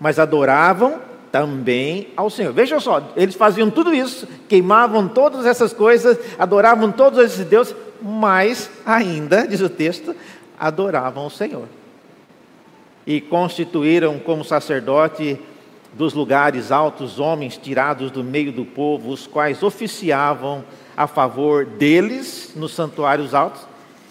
Mas 0.00 0.18
adoravam 0.18 0.98
também 1.30 2.08
ao 2.16 2.30
Senhor. 2.30 2.52
Veja 2.52 2.80
só, 2.80 3.12
eles 3.16 3.34
faziam 3.34 3.70
tudo 3.70 3.94
isso, 3.94 4.26
queimavam 4.48 5.06
todas 5.06 5.46
essas 5.46 5.72
coisas, 5.72 6.18
adoravam 6.38 6.90
todos 6.90 7.18
esses 7.18 7.44
deuses, 7.44 7.76
mas 8.02 8.70
ainda, 8.84 9.46
diz 9.46 9.60
o 9.60 9.68
texto, 9.68 10.16
adoravam 10.58 11.26
o 11.26 11.30
Senhor. 11.30 11.66
E 13.06 13.20
constituíram 13.20 14.18
como 14.18 14.44
sacerdote 14.44 15.38
dos 15.92 16.14
lugares 16.14 16.70
altos 16.70 17.18
homens 17.18 17.56
tirados 17.56 18.10
do 18.10 18.22
meio 18.22 18.52
do 18.52 18.64
povo, 18.64 19.10
os 19.10 19.26
quais 19.26 19.62
oficiavam 19.62 20.64
a 20.96 21.06
favor 21.06 21.64
deles 21.64 22.52
nos 22.54 22.72
santuários 22.72 23.34
altos, 23.34 23.62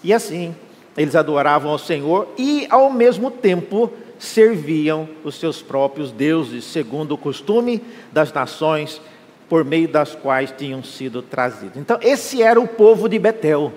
e 0.02 0.12
assim 0.12 0.54
eles 0.96 1.14
adoravam 1.14 1.70
ao 1.70 1.78
Senhor 1.78 2.28
e 2.36 2.66
ao 2.68 2.90
mesmo 2.90 3.30
tempo 3.30 3.92
serviam 4.20 5.08
os 5.24 5.34
seus 5.40 5.62
próprios 5.62 6.12
deuses, 6.12 6.64
segundo 6.64 7.12
o 7.12 7.18
costume 7.18 7.82
das 8.12 8.30
nações 8.32 9.00
por 9.48 9.64
meio 9.64 9.88
das 9.88 10.14
quais 10.14 10.54
tinham 10.56 10.84
sido 10.84 11.22
trazidos. 11.22 11.78
Então, 11.78 11.98
esse 12.02 12.42
era 12.42 12.60
o 12.60 12.68
povo 12.68 13.08
de 13.08 13.18
Betel. 13.18 13.72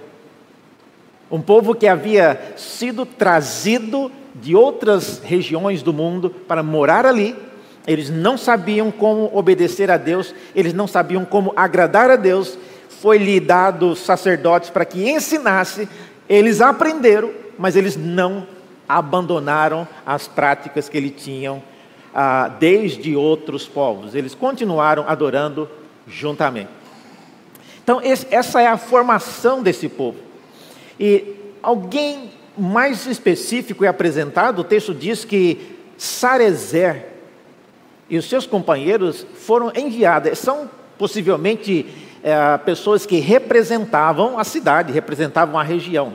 Um 1.31 1.41
povo 1.41 1.73
que 1.73 1.87
havia 1.87 2.53
sido 2.57 3.05
trazido 3.05 4.11
de 4.35 4.53
outras 4.53 5.19
regiões 5.23 5.81
do 5.81 5.93
mundo 5.93 6.29
para 6.29 6.61
morar 6.61 7.05
ali. 7.05 7.35
Eles 7.87 8.09
não 8.09 8.37
sabiam 8.37 8.91
como 8.91 9.31
obedecer 9.33 9.89
a 9.89 9.97
Deus, 9.97 10.35
eles 10.53 10.73
não 10.73 10.87
sabiam 10.87 11.25
como 11.25 11.53
agradar 11.55 12.11
a 12.11 12.15
Deus. 12.17 12.57
Foi-lhe 13.01 13.39
dado 13.39 13.95
sacerdotes 13.95 14.69
para 14.69 14.85
que 14.85 15.09
ensinasse. 15.09 15.87
Eles 16.27 16.61
aprenderam, 16.61 17.31
mas 17.57 17.75
eles 17.75 17.95
não 17.95 18.45
abandonaram 18.97 19.87
as 20.05 20.27
práticas 20.27 20.87
que 20.87 20.97
eles 20.97 21.13
tinham 21.21 21.61
ah, 22.13 22.47
desde 22.47 23.15
outros 23.15 23.67
povos. 23.67 24.15
Eles 24.15 24.35
continuaram 24.35 25.05
adorando 25.07 25.69
juntamente. 26.07 26.69
Então, 27.83 28.01
esse, 28.01 28.27
essa 28.31 28.61
é 28.61 28.67
a 28.67 28.77
formação 28.77 29.61
desse 29.61 29.89
povo. 29.89 30.17
E 30.99 31.35
alguém 31.61 32.31
mais 32.57 33.05
específico 33.07 33.83
é 33.83 33.87
apresentado, 33.87 34.59
o 34.59 34.63
texto 34.63 34.93
diz 34.93 35.25
que 35.25 35.75
Sarezer 35.97 37.07
e 38.09 38.17
os 38.17 38.25
seus 38.25 38.45
companheiros 38.45 39.25
foram 39.33 39.71
enviados, 39.75 40.37
são 40.37 40.69
possivelmente 40.97 41.85
é, 42.23 42.57
pessoas 42.59 43.05
que 43.05 43.19
representavam 43.19 44.37
a 44.37 44.43
cidade, 44.43 44.93
representavam 44.93 45.59
a 45.59 45.63
região. 45.63 46.13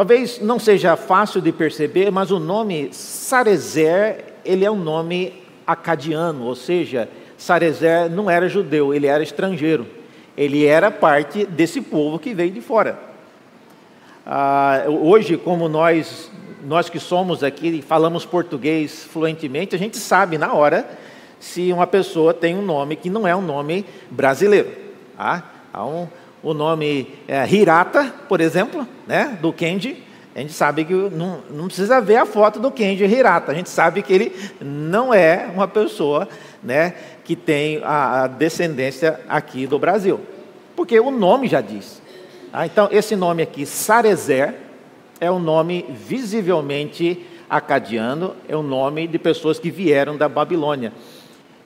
Talvez 0.00 0.40
não 0.40 0.58
seja 0.58 0.96
fácil 0.96 1.42
de 1.42 1.52
perceber, 1.52 2.10
mas 2.10 2.30
o 2.30 2.38
nome 2.38 2.88
Sarezer, 2.90 4.24
ele 4.42 4.64
é 4.64 4.70
um 4.70 4.82
nome 4.82 5.42
acadiano, 5.66 6.46
ou 6.46 6.54
seja, 6.54 7.06
Sarezer 7.36 8.10
não 8.10 8.30
era 8.30 8.48
judeu, 8.48 8.94
ele 8.94 9.06
era 9.06 9.22
estrangeiro. 9.22 9.86
Ele 10.34 10.64
era 10.64 10.90
parte 10.90 11.44
desse 11.44 11.82
povo 11.82 12.18
que 12.18 12.32
veio 12.32 12.50
de 12.50 12.62
fora. 12.62 12.98
Ah, 14.24 14.84
hoje, 14.88 15.36
como 15.36 15.68
nós, 15.68 16.30
nós 16.64 16.88
que 16.88 16.98
somos 16.98 17.44
aqui 17.44 17.68
e 17.68 17.82
falamos 17.82 18.24
português 18.24 19.04
fluentemente, 19.04 19.76
a 19.76 19.78
gente 19.78 19.98
sabe 19.98 20.38
na 20.38 20.54
hora 20.54 20.88
se 21.38 21.70
uma 21.74 21.86
pessoa 21.86 22.32
tem 22.32 22.56
um 22.56 22.62
nome 22.62 22.96
que 22.96 23.10
não 23.10 23.28
é 23.28 23.36
um 23.36 23.42
nome 23.42 23.84
brasileiro. 24.10 24.70
Tá? 25.14 25.44
Há 25.70 25.84
um, 25.84 26.08
o 26.42 26.54
nome 26.54 27.08
é, 27.28 27.46
Hirata, 27.48 28.14
por 28.28 28.40
exemplo, 28.40 28.86
né, 29.06 29.38
do 29.40 29.52
Kenji, 29.52 30.02
a 30.34 30.40
gente 30.40 30.52
sabe 30.52 30.84
que 30.84 30.94
não, 30.94 31.40
não 31.50 31.66
precisa 31.66 32.00
ver 32.00 32.16
a 32.16 32.26
foto 32.26 32.60
do 32.60 32.70
Kenji 32.70 33.04
Hirata, 33.04 33.52
a 33.52 33.54
gente 33.54 33.68
sabe 33.68 34.02
que 34.02 34.12
ele 34.12 34.32
não 34.60 35.12
é 35.12 35.50
uma 35.52 35.66
pessoa 35.66 36.28
né, 36.62 36.94
que 37.24 37.34
tem 37.34 37.80
a, 37.82 38.22
a 38.22 38.26
descendência 38.26 39.20
aqui 39.28 39.66
do 39.66 39.78
Brasil, 39.78 40.20
porque 40.76 40.98
o 40.98 41.10
nome 41.10 41.48
já 41.48 41.60
diz. 41.60 42.00
Ah, 42.52 42.66
então, 42.66 42.88
esse 42.90 43.14
nome 43.14 43.42
aqui, 43.42 43.66
Sarezer, 43.66 44.54
é 45.20 45.30
um 45.30 45.38
nome 45.38 45.84
visivelmente 45.90 47.24
acadiano, 47.48 48.34
é 48.48 48.56
um 48.56 48.62
nome 48.62 49.06
de 49.06 49.18
pessoas 49.18 49.58
que 49.58 49.70
vieram 49.70 50.16
da 50.16 50.28
Babilônia. 50.28 50.92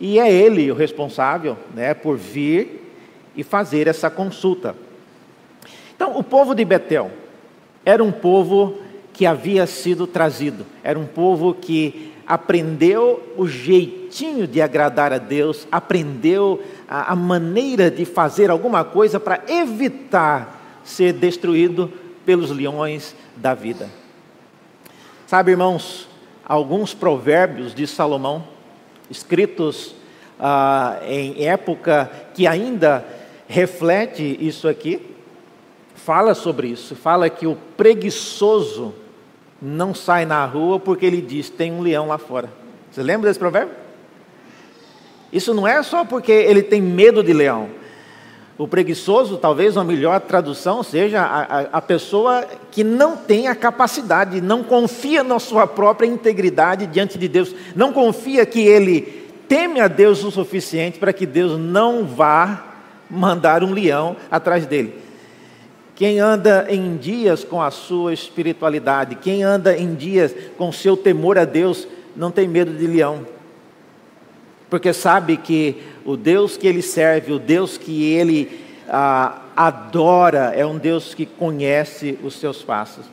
E 0.01 0.19
é 0.19 0.31
ele 0.31 0.71
o 0.71 0.75
responsável 0.75 1.57
né, 1.75 1.95
por 1.95 2.17
vir 2.17 2.84
e 3.37 3.43
fazer 3.43 3.87
essa 3.87 4.11
consulta. 4.11 4.75
Então, 5.95 6.17
o 6.19 6.23
povo 6.23 6.55
de 6.55 6.65
Betel 6.65 7.11
era 7.85 8.03
um 8.03 8.13
povo 8.13 8.79
que 9.13 9.27
havia 9.27 9.67
sido 9.67 10.07
trazido, 10.07 10.67
era 10.83 10.99
um 10.99 11.07
povo 11.07 11.55
que 11.55 12.13
aprendeu 12.27 13.35
o 13.37 13.47
jeitinho 13.47 14.47
de 14.47 14.61
agradar 14.61 15.13
a 15.13 15.19
Deus, 15.19 15.69
aprendeu 15.71 16.63
a, 16.89 17.13
a 17.13 17.17
maneira 17.17 17.91
de 17.91 18.05
fazer 18.05 18.51
alguma 18.51 18.83
coisa 18.83 19.21
para 19.21 19.43
evitar 19.47 20.81
ser 20.83 21.13
destruído 21.13 21.93
pelos 22.25 22.51
leões 22.51 23.15
da 23.37 23.55
vida. 23.55 23.89
Sabe, 25.27 25.53
irmãos, 25.53 26.09
alguns 26.45 26.95
provérbios 26.95 27.75
de 27.75 27.87
Salomão, 27.87 28.45
escritos 29.11 29.95
ah, 30.39 30.99
em 31.07 31.47
época 31.47 32.11
que 32.35 32.47
ainda 32.47 33.05
reflete 33.47 34.37
isso 34.41 34.69
aqui, 34.69 35.01
fala 35.95 36.35
sobre 36.35 36.69
isso, 36.69 36.95
fala 36.95 37.31
que 37.31 37.47
o 37.47 37.57
preguiçoso 37.77 38.95
não 39.61 39.95
sai 39.95 40.27
na 40.27 40.45
rua 40.45 40.79
porque 40.79 41.07
ele 41.07 41.21
diz: 41.21 41.49
tem 41.49 41.73
um 41.73 41.81
leão 41.81 42.09
lá 42.09 42.19
fora. 42.19 42.51
Você 42.91 43.03
lembra 43.03 43.29
desse 43.29 43.39
provérbio? 43.39 43.75
Isso 45.33 45.53
não 45.53 45.67
é 45.67 45.83
só 45.83 46.05
porque 46.05 46.31
ele 46.31 46.63
tem 46.63 46.81
medo 46.81 47.23
de 47.23 47.33
leão. 47.33 47.69
O 48.57 48.69
preguiçoso, 48.69 49.37
talvez 49.37 49.77
uma 49.77 49.83
melhor 49.83 50.21
tradução 50.21 50.81
seja 50.85 51.23
a, 51.23 51.43
a, 51.43 51.61
a, 51.73 51.83
pessoa 51.83 52.47
que 52.71 52.85
não 52.85 53.17
tem 53.17 53.49
a 53.49 53.55
capacidade, 53.55 54.41
não 54.41 54.63
confia 54.63 55.25
na 55.25 55.41
sua 55.41 55.67
própria 55.67 56.07
integridade 56.07 56.87
diante 56.87 57.19
de 57.19 57.27
Deus, 57.27 57.53
não 57.75 57.93
confia 57.93 58.47
que 58.47 58.61
ele 58.61 59.01
teme 59.49 59.81
a 59.81 59.89
Deus 59.89 60.23
o 60.23 60.31
suficiente 60.31 61.01
para 61.01 61.13
que 61.13 61.27
Deus 61.27 61.59
não 61.59 62.05
vá 62.05 62.74
mandar 63.11 63.63
um 63.63 63.73
leão 63.73 64.17
atrás 64.31 64.67
dele. 64.67 64.99
Quem 65.95 66.19
anda 66.19 66.67
em 66.69 66.97
dias 66.97 67.45
com 67.45 67.63
a 67.63 67.71
sua 67.71 68.13
espiritualidade, 68.13 69.15
quem 69.15 69.43
anda 69.43 69.77
em 69.77 69.95
dias 69.95 70.35
com 70.59 70.73
seu 70.73 70.97
temor 70.97 71.39
a 71.39 71.45
Deus, 71.45 71.87
não 72.17 72.31
tem 72.31 72.49
medo 72.49 72.73
de 72.73 72.87
leão, 72.87 73.27
porque 74.69 74.93
sabe 74.93 75.37
que 75.37 75.77
o 76.05 76.17
Deus 76.17 76.57
que 76.57 76.67
ele 76.67 76.83
serve, 76.83 77.33
o 77.33 77.39
Deus 77.39 77.79
que 77.79 78.13
ele 78.13 78.61
ah, 78.89 79.43
adora, 79.55 80.53
é 80.55 80.67
um 80.67 80.79
Deus 80.79 81.15
que 81.15 81.25
conhece 81.27 82.19
os 82.25 82.35
seus 82.35 82.63
passos. 82.63 83.07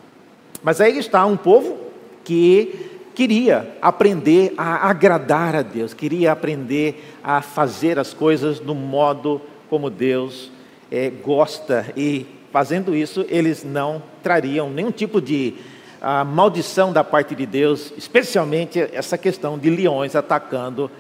Mas 0.63 0.81
aí 0.81 0.97
está 0.97 1.25
um 1.25 1.37
povo 1.37 1.77
que 2.23 2.89
queria 3.13 3.75
aprender 3.81 4.53
a 4.57 4.89
agradar 4.89 5.55
a 5.55 5.61
Deus, 5.61 5.93
queria 5.93 6.31
aprender 6.31 7.13
a 7.23 7.41
fazer 7.41 7.99
as 7.99 8.13
coisas 8.13 8.59
do 8.59 8.73
modo 8.73 9.41
como 9.71 9.89
Deus 9.89 10.51
é, 10.91 11.09
gosta, 11.09 11.93
e 11.95 12.25
fazendo 12.51 12.93
isso, 12.93 13.25
eles 13.29 13.63
não 13.63 14.03
trariam 14.21 14.69
nenhum 14.69 14.91
tipo 14.91 15.21
de 15.21 15.53
ah, 16.01 16.25
maldição 16.25 16.91
da 16.91 17.05
parte 17.05 17.33
de 17.33 17.45
Deus, 17.45 17.93
especialmente 17.97 18.81
essa 18.81 19.17
questão 19.17 19.57
de 19.57 19.69
leões 19.69 20.13
atacando 20.13 20.91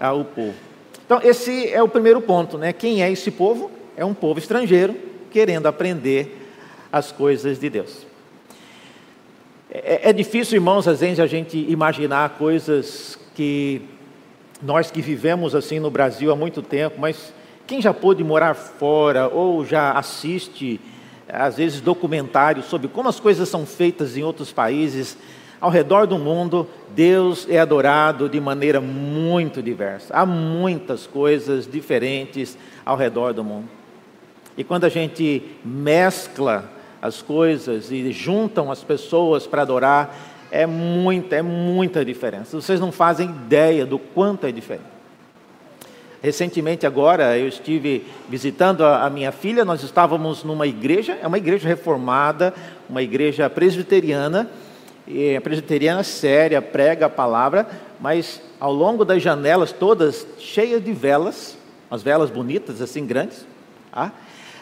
ao 0.00 0.24
povo. 0.24 0.54
Então, 1.04 1.20
esse 1.22 1.70
é 1.70 1.80
o 1.80 1.86
primeiro 1.86 2.20
ponto, 2.20 2.58
né? 2.58 2.72
Quem 2.72 3.00
é 3.00 3.08
esse 3.08 3.30
povo? 3.30 3.70
É 3.96 4.04
um 4.04 4.12
povo 4.12 4.40
estrangeiro 4.40 4.96
querendo 5.30 5.66
aprender 5.68 6.50
as 6.90 7.12
coisas 7.12 7.60
de 7.60 7.70
Deus. 7.70 8.04
É, 9.70 10.10
é 10.10 10.12
difícil, 10.12 10.56
irmãos, 10.56 10.88
às 10.88 10.98
vezes 10.98 11.20
a 11.20 11.28
gente 11.28 11.56
imaginar 11.70 12.30
coisas 12.30 13.16
que 13.36 13.82
nós 14.60 14.90
que 14.90 15.00
vivemos 15.00 15.54
assim 15.54 15.78
no 15.78 15.92
Brasil 15.92 16.32
há 16.32 16.34
muito 16.34 16.60
tempo, 16.60 16.96
mas 16.98 17.32
quem 17.66 17.80
já 17.80 17.92
pôde 17.92 18.22
morar 18.22 18.54
fora 18.54 19.28
ou 19.28 19.64
já 19.64 19.92
assiste, 19.92 20.80
às 21.28 21.56
vezes, 21.56 21.80
documentários 21.80 22.66
sobre 22.66 22.88
como 22.88 23.08
as 23.08 23.18
coisas 23.18 23.48
são 23.48 23.66
feitas 23.66 24.16
em 24.16 24.22
outros 24.22 24.52
países, 24.52 25.18
ao 25.60 25.70
redor 25.70 26.06
do 26.06 26.18
mundo, 26.18 26.68
Deus 26.94 27.46
é 27.48 27.58
adorado 27.58 28.28
de 28.28 28.40
maneira 28.40 28.80
muito 28.80 29.62
diversa. 29.62 30.14
Há 30.14 30.26
muitas 30.26 31.06
coisas 31.06 31.66
diferentes 31.66 32.56
ao 32.84 32.96
redor 32.96 33.32
do 33.32 33.42
mundo. 33.42 33.68
E 34.56 34.62
quando 34.62 34.84
a 34.84 34.88
gente 34.88 35.42
mescla 35.64 36.70
as 37.00 37.22
coisas 37.22 37.90
e 37.90 38.12
juntam 38.12 38.70
as 38.70 38.84
pessoas 38.84 39.46
para 39.46 39.62
adorar, 39.62 40.14
é 40.50 40.66
muita, 40.66 41.36
é 41.36 41.42
muita 41.42 42.04
diferença. 42.04 42.60
Vocês 42.60 42.80
não 42.80 42.92
fazem 42.92 43.28
ideia 43.28 43.84
do 43.84 43.98
quanto 43.98 44.46
é 44.46 44.52
diferente. 44.52 44.95
Recentemente, 46.26 46.84
agora, 46.84 47.38
eu 47.38 47.46
estive 47.46 48.04
visitando 48.28 48.84
a, 48.84 49.08
minha 49.08 49.30
filha. 49.30 49.64
Nós 49.64 49.84
estávamos 49.84 50.42
numa 50.42 50.66
igreja, 50.66 51.16
é 51.22 51.24
uma 51.24 51.38
igreja 51.38 51.68
reformada, 51.68 52.52
uma 52.90 53.00
igreja 53.00 53.48
presbiteriana, 53.48 54.50
e 55.06 55.36
a 55.36 55.40
presbiteriana 55.40 56.02
séria, 56.02 56.60
prega 56.60 57.06
a 57.06 57.08
palavra, 57.08 57.68
mas 58.00 58.42
ao 58.58 58.72
longo 58.72 59.04
das 59.04 59.22
janelas 59.22 59.70
todas 59.70 60.26
cheias 60.36 60.84
de 60.84 60.92
velas, 60.92 61.56
umas 61.88 62.02
velas 62.02 62.28
bonitas, 62.28 62.82
assim, 62.82 63.06
grandes. 63.06 63.46
Tá? 63.92 64.10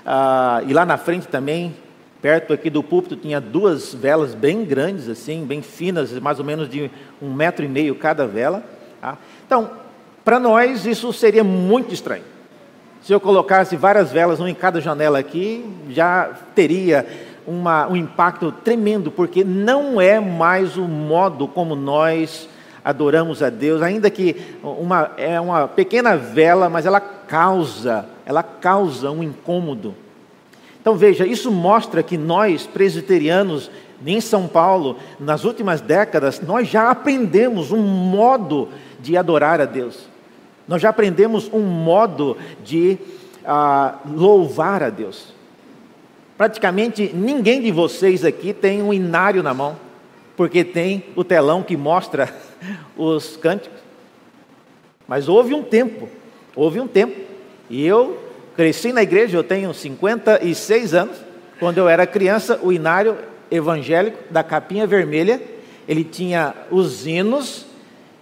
Ah, 0.04 0.62
e 0.66 0.74
lá 0.74 0.84
na 0.84 0.98
frente 0.98 1.28
também, 1.28 1.74
perto 2.20 2.52
aqui 2.52 2.68
do 2.68 2.82
púlpito, 2.82 3.16
tinha 3.16 3.40
duas 3.40 3.94
velas 3.94 4.34
bem 4.34 4.66
grandes, 4.66 5.08
assim, 5.08 5.46
bem 5.46 5.62
finas, 5.62 6.12
mais 6.20 6.38
ou 6.38 6.44
menos 6.44 6.68
de 6.68 6.90
um 7.22 7.32
metro 7.32 7.64
e 7.64 7.68
meio 7.68 7.94
cada 7.94 8.26
vela. 8.26 8.62
Tá? 9.00 9.16
Então, 9.46 9.82
para 10.24 10.40
nós 10.40 10.86
isso 10.86 11.12
seria 11.12 11.44
muito 11.44 11.92
estranho. 11.92 12.24
Se 13.02 13.12
eu 13.12 13.20
colocasse 13.20 13.76
várias 13.76 14.10
velas, 14.10 14.40
uma 14.40 14.48
em 14.48 14.54
cada 14.54 14.80
janela 14.80 15.18
aqui, 15.18 15.64
já 15.90 16.30
teria 16.54 17.06
uma, 17.46 17.86
um 17.86 17.94
impacto 17.94 18.50
tremendo, 18.50 19.10
porque 19.10 19.44
não 19.44 20.00
é 20.00 20.18
mais 20.18 20.78
o 20.78 20.88
modo 20.88 21.46
como 21.46 21.76
nós 21.76 22.48
adoramos 22.82 23.42
a 23.42 23.50
Deus, 23.50 23.82
ainda 23.82 24.10
que 24.10 24.56
uma, 24.62 25.10
é 25.16 25.38
uma 25.38 25.68
pequena 25.68 26.16
vela, 26.16 26.70
mas 26.70 26.86
ela 26.86 27.00
causa, 27.00 28.06
ela 28.24 28.42
causa 28.42 29.10
um 29.10 29.22
incômodo. 29.22 29.94
Então 30.80 30.96
veja, 30.96 31.26
isso 31.26 31.50
mostra 31.50 32.02
que 32.02 32.16
nós 32.16 32.66
presbiterianos 32.66 33.70
em 34.06 34.20
São 34.20 34.46
Paulo, 34.46 34.98
nas 35.18 35.44
últimas 35.44 35.80
décadas, 35.80 36.40
nós 36.40 36.68
já 36.68 36.90
aprendemos 36.90 37.72
um 37.72 37.82
modo 37.82 38.68
de 39.00 39.16
adorar 39.16 39.60
a 39.60 39.64
Deus. 39.64 40.13
Nós 40.66 40.80
já 40.80 40.88
aprendemos 40.88 41.50
um 41.52 41.60
modo 41.60 42.36
de 42.64 42.98
uh, 43.42 43.98
louvar 44.14 44.82
a 44.82 44.90
Deus. 44.90 45.34
Praticamente 46.36 47.12
ninguém 47.14 47.60
de 47.60 47.70
vocês 47.70 48.24
aqui 48.24 48.52
tem 48.52 48.82
um 48.82 48.92
inário 48.92 49.42
na 49.42 49.54
mão, 49.54 49.76
porque 50.36 50.64
tem 50.64 51.04
o 51.14 51.22
telão 51.22 51.62
que 51.62 51.76
mostra 51.76 52.34
os 52.96 53.36
cânticos. 53.36 53.78
Mas 55.06 55.28
houve 55.28 55.54
um 55.54 55.62
tempo, 55.62 56.08
houve 56.56 56.80
um 56.80 56.86
tempo, 56.86 57.20
e 57.68 57.84
eu 57.86 58.18
cresci 58.56 58.92
na 58.92 59.02
igreja, 59.02 59.36
eu 59.36 59.44
tenho 59.44 59.72
56 59.72 60.94
anos. 60.94 61.16
Quando 61.60 61.78
eu 61.78 61.88
era 61.88 62.06
criança, 62.06 62.58
o 62.62 62.72
inário 62.72 63.16
evangélico 63.50 64.18
da 64.30 64.42
capinha 64.42 64.86
vermelha, 64.86 65.40
ele 65.86 66.02
tinha 66.02 66.54
os 66.70 67.06
hinos 67.06 67.66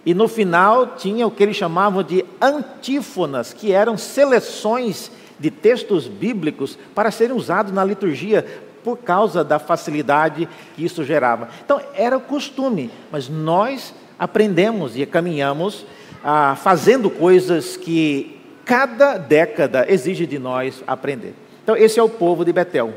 e 0.05 0.13
no 0.13 0.27
final 0.27 0.95
tinha 0.97 1.25
o 1.25 1.31
que 1.31 1.43
eles 1.43 1.55
chamavam 1.55 2.03
de 2.03 2.25
antífonas, 2.41 3.53
que 3.53 3.71
eram 3.71 3.97
seleções 3.97 5.11
de 5.39 5.49
textos 5.49 6.07
bíblicos 6.07 6.77
para 6.93 7.11
serem 7.11 7.35
usados 7.35 7.71
na 7.71 7.83
liturgia 7.83 8.45
por 8.83 8.97
causa 8.97 9.43
da 9.43 9.59
facilidade 9.59 10.47
que 10.75 10.83
isso 10.83 11.03
gerava. 11.03 11.47
Então 11.63 11.81
era 11.95 12.19
costume, 12.19 12.91
mas 13.11 13.29
nós 13.29 13.93
aprendemos 14.19 14.97
e 14.97 15.05
caminhamos 15.05 15.85
ah, 16.23 16.55
fazendo 16.55 17.09
coisas 17.09 17.77
que 17.77 18.39
cada 18.65 19.17
década 19.17 19.85
exige 19.89 20.25
de 20.25 20.37
nós 20.37 20.83
aprender. 20.85 21.33
Então 21.63 21.77
esse 21.77 21.97
é 21.97 22.03
o 22.03 22.09
povo 22.09 22.43
de 22.43 22.51
Betel, 22.51 22.93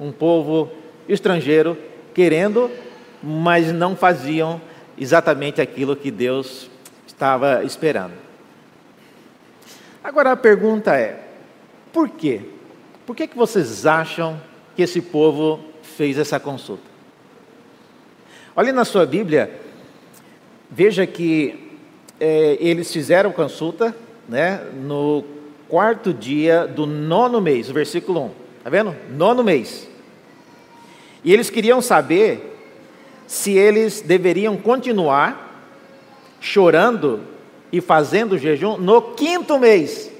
um 0.00 0.10
povo 0.10 0.70
estrangeiro 1.06 1.76
querendo, 2.14 2.70
mas 3.22 3.72
não 3.72 3.94
faziam 3.94 4.60
exatamente 4.98 5.60
aquilo 5.60 5.96
que 5.96 6.10
Deus 6.10 6.70
estava 7.06 7.64
esperando. 7.64 8.14
Agora 10.02 10.32
a 10.32 10.36
pergunta 10.36 10.94
é: 10.94 11.20
por 11.92 12.08
quê? 12.08 12.40
Por 13.04 13.14
que, 13.14 13.26
que 13.26 13.36
vocês 13.36 13.86
acham 13.86 14.40
que 14.74 14.82
esse 14.82 15.00
povo 15.00 15.60
fez 15.82 16.18
essa 16.18 16.40
consulta? 16.40 16.84
Olhe 18.54 18.72
na 18.72 18.84
sua 18.84 19.04
Bíblia, 19.04 19.60
veja 20.70 21.06
que 21.06 21.78
é, 22.18 22.56
eles 22.58 22.92
fizeram 22.92 23.30
consulta 23.30 23.94
né, 24.28 24.60
no 24.74 25.24
quarto 25.68 26.12
dia 26.12 26.66
do 26.66 26.86
nono 26.86 27.40
mês, 27.40 27.70
versículo 27.70 28.24
1. 28.24 28.30
Está 28.58 28.70
vendo? 28.70 28.96
Nono 29.10 29.44
mês. 29.44 29.88
E 31.22 31.32
eles 31.32 31.50
queriam 31.50 31.80
saber 31.80 32.55
se 33.26 33.56
eles 33.56 34.00
deveriam 34.00 34.56
continuar 34.56 35.46
chorando 36.40 37.20
e 37.72 37.80
fazendo 37.80 38.38
jejum 38.38 38.76
no 38.76 39.02
quinto 39.02 39.58
mês. 39.58 40.10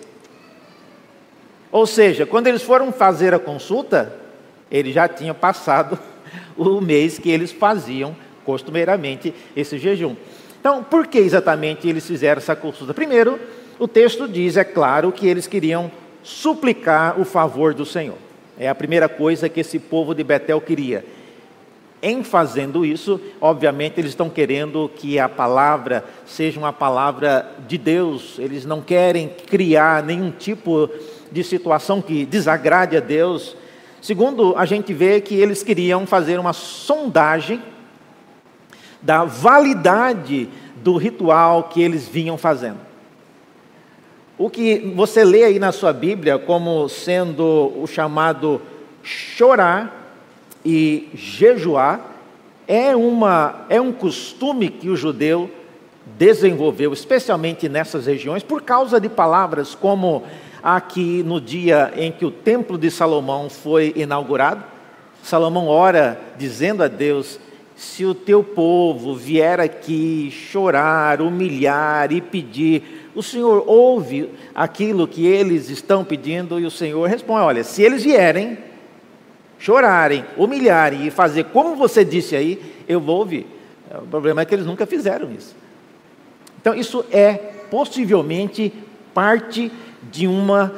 Ou 1.71 1.87
seja, 1.87 2.27
quando 2.27 2.47
eles 2.47 2.63
foram 2.63 2.93
fazer 2.93 3.35
a 3.35 3.39
consulta, 3.39 4.13
ele 4.71 4.93
já 4.93 5.09
tinha 5.09 5.35
passado 5.35 5.99
o 6.57 6.81
mês 6.81 7.19
que 7.19 7.31
eles 7.31 7.53
faziam 7.53 8.17
costumeiramente 8.45 9.35
esse 9.55 9.79
jejum. 9.79 10.17
Então, 10.61 10.83
por 10.83 11.07
que 11.07 11.19
exatamente 11.19 11.89
eles 11.89 12.07
fizeram 12.07 12.39
essa 12.39 12.57
consulta? 12.57 12.95
Primeiro, 12.95 13.39
o 13.79 13.87
texto 13.87 14.27
diz, 14.27 14.57
é 14.57 14.65
claro, 14.65 15.13
que 15.13 15.27
eles 15.27 15.47
queriam 15.47 15.91
suplicar 16.23 17.21
o 17.21 17.25
favor 17.25 17.75
do 17.75 17.85
Senhor. 17.85 18.17
É 18.59 18.69
a 18.69 18.75
primeira 18.75 19.09
coisa 19.09 19.49
que 19.49 19.61
esse 19.61 19.79
povo 19.79 20.15
de 20.15 20.25
Betel 20.25 20.61
queria. 20.61 21.05
Em 22.03 22.23
fazendo 22.23 22.85
isso, 22.85 23.21
obviamente, 23.41 23.99
eles 23.99 24.11
estão 24.11 24.29
querendo 24.29 24.91
que 24.95 25.19
a 25.19 25.29
palavra 25.29 26.05
seja 26.27 26.59
uma 26.59 26.73
palavra 26.73 27.51
de 27.67 27.79
Deus, 27.79 28.39
eles 28.39 28.67
não 28.67 28.83
querem 28.83 29.29
criar 29.29 30.03
nenhum 30.03 30.31
tipo 30.31 30.91
de 31.33 31.43
situação 31.43 32.03
que 32.03 32.27
desagrade 32.27 32.97
a 32.97 33.01
Deus. 33.01 33.57
Segundo, 34.03 34.55
a 34.57 34.67
gente 34.67 34.93
vê 34.93 35.21
que 35.21 35.35
eles 35.35 35.63
queriam 35.63 36.07
fazer 36.07 36.39
uma 36.39 36.53
sondagem 36.53 37.63
da 39.01 39.25
validade 39.25 40.49
do 40.77 40.97
ritual 40.97 41.65
que 41.65 41.83
eles 41.83 42.07
vinham 42.07 42.37
fazendo. 42.37 42.79
O 44.39 44.51
que 44.51 44.93
você 44.95 45.25
lê 45.25 45.45
aí 45.45 45.59
na 45.59 45.73
sua 45.73 45.95
Bíblia 45.95 46.39
como 46.39 46.89
sendo 46.91 47.73
o 47.75 47.87
chamado 47.87 48.61
chorar 49.03 50.06
e 50.67 51.09
jejuar 51.15 52.17
é, 52.67 52.97
uma, 52.97 53.65
é 53.69 53.81
um 53.81 53.93
costume 53.93 54.69
que 54.69 54.89
o 54.89 54.97
judeu 54.97 55.49
desenvolveu, 56.19 56.93
especialmente 56.93 57.69
nessas 57.69 58.07
regiões, 58.07 58.43
por 58.43 58.63
causa 58.63 59.01
de 59.01 59.09
palavras 59.09 59.77
como 59.77 60.25
aqui 60.61 61.23
no 61.23 61.41
dia 61.41 61.93
em 61.97 62.11
que 62.11 62.25
o 62.25 62.31
templo 62.33 62.77
de 62.77 62.91
Salomão 62.91 63.49
foi 63.49 63.93
inaugurado. 63.95 64.65
Salomão 65.23 65.69
ora 65.69 66.21
dizendo 66.37 66.83
a 66.83 66.89
Deus: 66.89 67.39
se 67.77 68.05
o 68.05 68.13
teu 68.13 68.43
povo 68.43 69.15
vier 69.15 69.61
aqui 69.61 70.33
chorar, 70.33 71.23
humilhar 71.23 72.11
e 72.11 72.21
pedir 72.21 73.07
o 73.15 73.23
Senhor 73.23 73.65
ouve 73.67 74.29
aquilo 74.55 75.09
que 75.09 75.25
eles 75.25 75.71
estão 75.71 76.05
pedindo 76.05 76.59
e 76.59 76.67
o 76.67 76.71
Senhor 76.71 77.09
responde: 77.09 77.43
olha, 77.43 77.65
se 77.65 77.83
eles 77.83 78.03
vierem, 78.03 78.59
chorarem, 79.59 80.25
humilharem 80.37 81.07
e 81.07 81.11
fazer 81.11 81.45
como 81.45 81.77
você 81.77 82.05
disse 82.05 82.37
aí, 82.37 82.61
eu 82.89 83.01
vou 83.01 83.19
ouvir. 83.19 83.47
O 84.03 84.07
problema 84.07 84.43
é 84.43 84.45
que 84.45 84.55
eles 84.55 84.67
nunca 84.67 84.87
fizeram 84.87 85.33
isso. 85.33 85.55
Então, 86.61 86.75
isso 86.75 87.05
é 87.11 87.35
possivelmente 87.71 88.73
parte 89.15 89.71
de 90.11 90.27
uma 90.27 90.75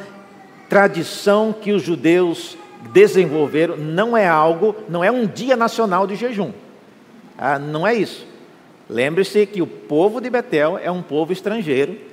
tradição 0.68 1.52
que 1.52 1.72
os 1.72 1.82
judeus 1.82 2.56
desenvolveram, 2.92 3.76
não 3.76 4.16
é 4.16 4.26
algo, 4.26 4.76
não 4.88 5.02
é 5.02 5.10
um 5.10 5.26
dia 5.26 5.56
nacional 5.56 6.06
de 6.06 6.14
jejum. 6.14 6.52
Ah, 7.36 7.58
não 7.58 7.86
é 7.86 7.94
isso. 7.94 8.26
Lembre-se 8.88 9.46
que 9.46 9.60
o 9.60 9.66
povo 9.66 10.20
de 10.20 10.30
Betel 10.30 10.78
é 10.82 10.90
um 10.90 11.02
povo 11.02 11.32
estrangeiro 11.32 12.07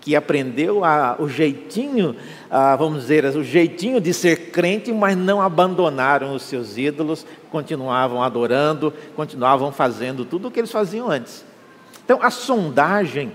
que 0.00 0.14
aprendeu 0.14 0.84
a, 0.84 1.16
o 1.18 1.28
jeitinho, 1.28 2.16
a, 2.50 2.76
vamos 2.76 3.02
dizer, 3.02 3.24
o 3.24 3.42
jeitinho 3.42 4.00
de 4.00 4.14
ser 4.14 4.50
crente, 4.50 4.92
mas 4.92 5.16
não 5.16 5.40
abandonaram 5.40 6.34
os 6.34 6.42
seus 6.42 6.78
ídolos, 6.78 7.26
continuavam 7.50 8.22
adorando, 8.22 8.92
continuavam 9.16 9.72
fazendo 9.72 10.24
tudo 10.24 10.48
o 10.48 10.50
que 10.50 10.60
eles 10.60 10.70
faziam 10.70 11.10
antes. 11.10 11.44
Então, 12.04 12.20
a 12.22 12.30
sondagem 12.30 13.32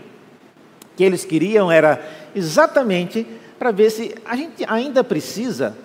que 0.96 1.04
eles 1.04 1.26
queriam 1.26 1.72
era 1.72 2.02
exatamente 2.36 3.26
para 3.60 3.72
ver 3.72 3.90
se 3.90 4.16
a 4.26 4.36
gente 4.36 4.66
ainda 4.68 5.04
precisa 5.04 5.78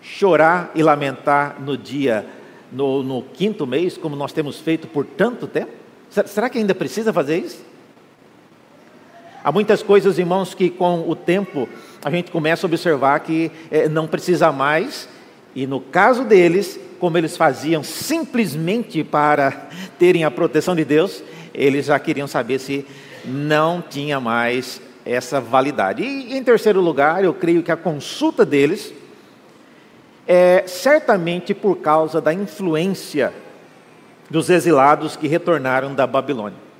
chorar 0.00 0.70
e 0.74 0.82
lamentar 0.82 1.60
no 1.60 1.76
dia, 1.76 2.26
no, 2.70 3.02
no 3.02 3.22
quinto 3.22 3.66
mês, 3.66 3.96
como 3.96 4.16
nós 4.16 4.32
temos 4.32 4.58
feito 4.58 4.86
por 4.88 5.04
tanto 5.04 5.46
tempo. 5.46 5.72
Será 6.08 6.50
que 6.50 6.58
ainda 6.58 6.74
precisa 6.74 7.12
fazer 7.12 7.38
isso? 7.38 7.64
Há 9.44 9.50
muitas 9.50 9.82
coisas, 9.82 10.18
irmãos, 10.18 10.54
que 10.54 10.70
com 10.70 11.08
o 11.08 11.16
tempo 11.16 11.68
a 12.04 12.10
gente 12.10 12.30
começa 12.30 12.64
a 12.64 12.68
observar 12.68 13.18
que 13.20 13.50
é, 13.70 13.88
não 13.88 14.06
precisa 14.06 14.52
mais, 14.52 15.08
e 15.54 15.66
no 15.66 15.80
caso 15.80 16.24
deles, 16.24 16.78
como 17.00 17.18
eles 17.18 17.36
faziam 17.36 17.82
simplesmente 17.82 19.02
para 19.02 19.68
terem 19.98 20.24
a 20.24 20.30
proteção 20.30 20.76
de 20.76 20.84
Deus, 20.84 21.22
eles 21.52 21.86
já 21.86 21.98
queriam 21.98 22.26
saber 22.26 22.58
se 22.58 22.86
não 23.24 23.82
tinha 23.82 24.20
mais 24.20 24.80
essa 25.04 25.40
validade. 25.40 26.02
E 26.02 26.36
em 26.36 26.42
terceiro 26.44 26.80
lugar, 26.80 27.24
eu 27.24 27.34
creio 27.34 27.62
que 27.62 27.72
a 27.72 27.76
consulta 27.76 28.46
deles 28.46 28.94
é 30.26 30.64
certamente 30.66 31.52
por 31.52 31.76
causa 31.78 32.20
da 32.20 32.32
influência 32.32 33.32
dos 34.30 34.48
exilados 34.48 35.16
que 35.16 35.26
retornaram 35.26 35.94
da 35.94 36.06
Babilônia. 36.06 36.71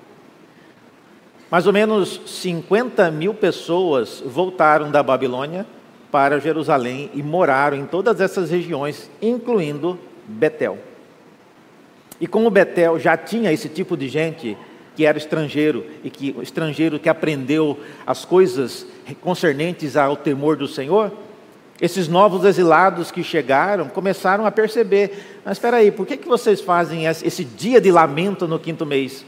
Mais 1.53 1.67
ou 1.67 1.73
menos 1.75 2.19
50 2.25 3.11
mil 3.11 3.35
pessoas 3.35 4.23
voltaram 4.25 4.91
da 4.91 5.03
Babilônia 5.03 5.67
para 6.11 6.41
Jerusalém 6.41 7.11
e 7.13 7.23
moraram 7.23 7.77
em 7.77 7.85
todas 7.85 8.23
essas 8.23 8.49
regiões, 8.51 9.11
incluindo 9.21 9.99
Betel. 10.27 10.79
E 12.19 12.27
como 12.27 12.51
Betel 12.51 12.99
já 12.99 13.19
tinha 13.19 13.53
esse 13.53 13.69
tipo 13.69 13.99
de 13.99 14.09
gente 14.09 14.57
que 14.97 15.05
era 15.05 15.19
estrangeiro 15.19 15.85
e 16.03 16.09
que 16.09 16.35
estrangeiro 16.41 16.99
que 16.99 17.11
aprendeu 17.11 17.79
as 18.07 18.25
coisas 18.25 18.87
concernentes 19.21 19.95
ao 19.95 20.17
temor 20.17 20.57
do 20.57 20.67
Senhor, 20.67 21.13
esses 21.79 22.09
novos 22.09 22.47
exilados 22.47 23.11
que 23.11 23.23
chegaram 23.23 23.91
começaram 23.91 24.47
a 24.47 24.51
perceber: 24.51 25.43
mas 25.45 25.59
espera 25.59 25.77
aí, 25.77 25.91
por 25.91 26.07
que, 26.07 26.17
que 26.17 26.27
vocês 26.27 26.63
fazem 26.63 27.05
esse 27.05 27.45
dia 27.45 27.79
de 27.79 27.93
lamento 27.93 28.49
no 28.49 28.59
quinto 28.59 28.87
mês? 28.87 29.23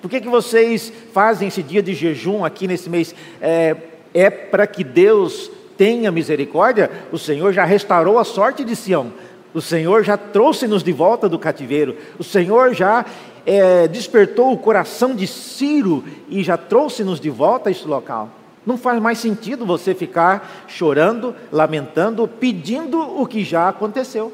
Por 0.00 0.10
que, 0.10 0.20
que 0.20 0.28
vocês 0.28 0.92
fazem 1.12 1.48
esse 1.48 1.62
dia 1.62 1.82
de 1.82 1.94
jejum 1.94 2.44
aqui 2.44 2.66
nesse 2.66 2.88
mês? 2.88 3.14
É, 3.40 3.76
é 4.14 4.30
para 4.30 4.66
que 4.66 4.82
Deus 4.82 5.50
tenha 5.76 6.10
misericórdia, 6.10 6.90
o 7.10 7.18
Senhor 7.18 7.52
já 7.52 7.64
restaurou 7.64 8.18
a 8.18 8.24
sorte 8.24 8.64
de 8.64 8.76
Sião, 8.76 9.12
o 9.54 9.60
Senhor 9.60 10.04
já 10.04 10.16
trouxe-nos 10.16 10.82
de 10.82 10.92
volta 10.92 11.28
do 11.28 11.38
cativeiro, 11.38 11.96
o 12.18 12.24
Senhor 12.24 12.74
já 12.74 13.04
é, 13.46 13.88
despertou 13.88 14.52
o 14.52 14.58
coração 14.58 15.14
de 15.14 15.26
Ciro 15.26 16.04
e 16.28 16.42
já 16.42 16.56
trouxe-nos 16.56 17.18
de 17.18 17.30
volta 17.30 17.68
a 17.68 17.72
este 17.72 17.86
local. 17.86 18.28
Não 18.66 18.76
faz 18.76 19.00
mais 19.00 19.18
sentido 19.18 19.64
você 19.64 19.94
ficar 19.94 20.64
chorando, 20.68 21.34
lamentando, 21.50 22.28
pedindo 22.28 23.00
o 23.00 23.26
que 23.26 23.42
já 23.42 23.68
aconteceu. 23.68 24.32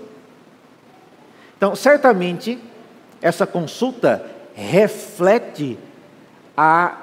Então, 1.57 1.75
certamente, 1.77 2.59
essa 3.23 3.47
consulta 3.47 4.36
reflete 4.57 5.79
a 6.57 6.97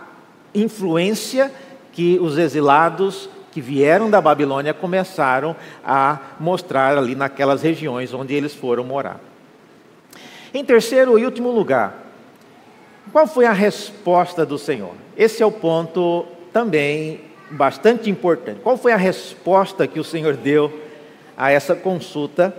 influência 0.55 1.51
que 1.91 2.17
os 2.19 2.37
exilados 2.39 3.29
que 3.51 3.61
vieram 3.61 4.09
da 4.09 4.19
Babilônia 4.19 4.73
começaram 4.73 5.55
a 5.85 6.17
mostrar 6.39 6.97
ali 6.97 7.13
naquelas 7.13 7.61
regiões 7.61 8.11
onde 8.11 8.33
eles 8.33 8.55
foram 8.55 8.83
morar. 8.83 9.19
Em 10.51 10.65
terceiro 10.65 11.19
e 11.19 11.25
último 11.25 11.51
lugar, 11.51 12.03
qual 13.11 13.27
foi 13.27 13.45
a 13.45 13.51
resposta 13.51 14.43
do 14.43 14.57
Senhor? 14.57 14.95
Esse 15.15 15.43
é 15.43 15.45
o 15.45 15.51
ponto 15.51 16.25
também 16.51 17.21
bastante 17.51 18.09
importante. 18.09 18.61
Qual 18.61 18.75
foi 18.75 18.91
a 18.91 18.97
resposta 18.97 19.85
que 19.85 19.99
o 19.99 20.03
Senhor 20.03 20.35
deu 20.35 20.81
a 21.37 21.51
essa 21.51 21.75
consulta 21.75 22.55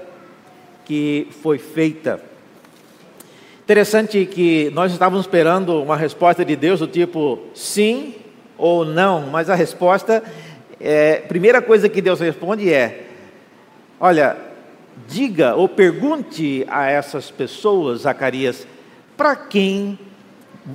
que 0.85 1.27
foi 1.43 1.59
feita? 1.59 2.34
Interessante 3.65 4.27
que 4.27 4.71
nós 4.75 4.93
estávamos 4.93 5.25
esperando 5.25 5.83
uma 5.83 5.97
resposta 5.97 6.45
de 6.45 6.55
Deus 6.55 6.81
do 6.81 6.87
tipo 6.87 7.39
sim 7.55 8.15
ou 8.59 8.85
não, 8.85 9.23
mas 9.29 9.49
a 9.49 9.55
resposta, 9.55 10.23
é, 10.79 11.17
primeira 11.21 11.63
coisa 11.63 11.89
que 11.89 12.03
Deus 12.03 12.21
responde 12.21 12.71
é: 12.71 13.07
olha, 13.99 14.37
diga 15.09 15.55
ou 15.55 15.67
pergunte 15.67 16.67
a 16.69 16.91
essas 16.91 17.31
pessoas, 17.31 18.03
Zacarias, 18.03 18.67
para 19.17 19.35
quem 19.35 19.99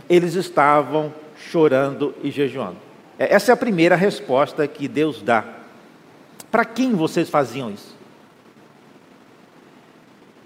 eles 0.10 0.34
estavam 0.34 1.14
chorando 1.52 2.16
e 2.24 2.32
jejuando. 2.32 2.78
É, 3.20 3.36
essa 3.36 3.52
é 3.52 3.54
a 3.54 3.58
primeira 3.58 3.96
resposta 3.96 4.68
que 4.68 4.88
Deus 4.88 5.22
dá. 5.22 5.46
Para 6.50 6.66
quem 6.66 6.96
vocês 6.96 7.30
faziam 7.30 7.70
isso? 7.70 7.99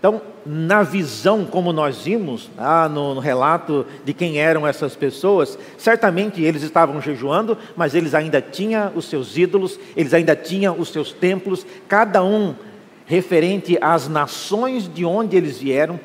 Então, 0.03 0.21
na 0.45 0.83
visão, 0.83 1.45
como 1.45 1.71
nós 1.71 2.03
vimos 2.03 2.49
ah, 2.57 2.89
no, 2.89 3.15
no, 3.15 3.21
relato 3.21 3.85
de 4.03 4.13
quem 4.13 4.37
eram 4.37 4.67
essas 4.67 4.97
pessoas, 4.97 5.57
certamente 5.77 6.41
eles 6.41 6.61
estavam 6.61 6.99
jejuando, 6.99 7.57
mas 7.73 7.95
eles 7.95 8.13
ainda 8.13 8.41
tinham 8.41 8.91
os 8.97 9.05
seus 9.05 9.37
ídolos, 9.37 9.79
eles 9.95 10.13
ainda 10.13 10.35
tinham 10.35 10.77
os 10.77 10.89
seus 10.89 11.13
templos, 11.13 11.65
cada 11.87 12.21
um 12.21 12.53
referente 13.05 13.77
às 13.79 14.09
nações 14.09 14.93
de 14.93 15.05
onde 15.05 15.37
eles 15.37 15.57
vieram, 15.59 15.97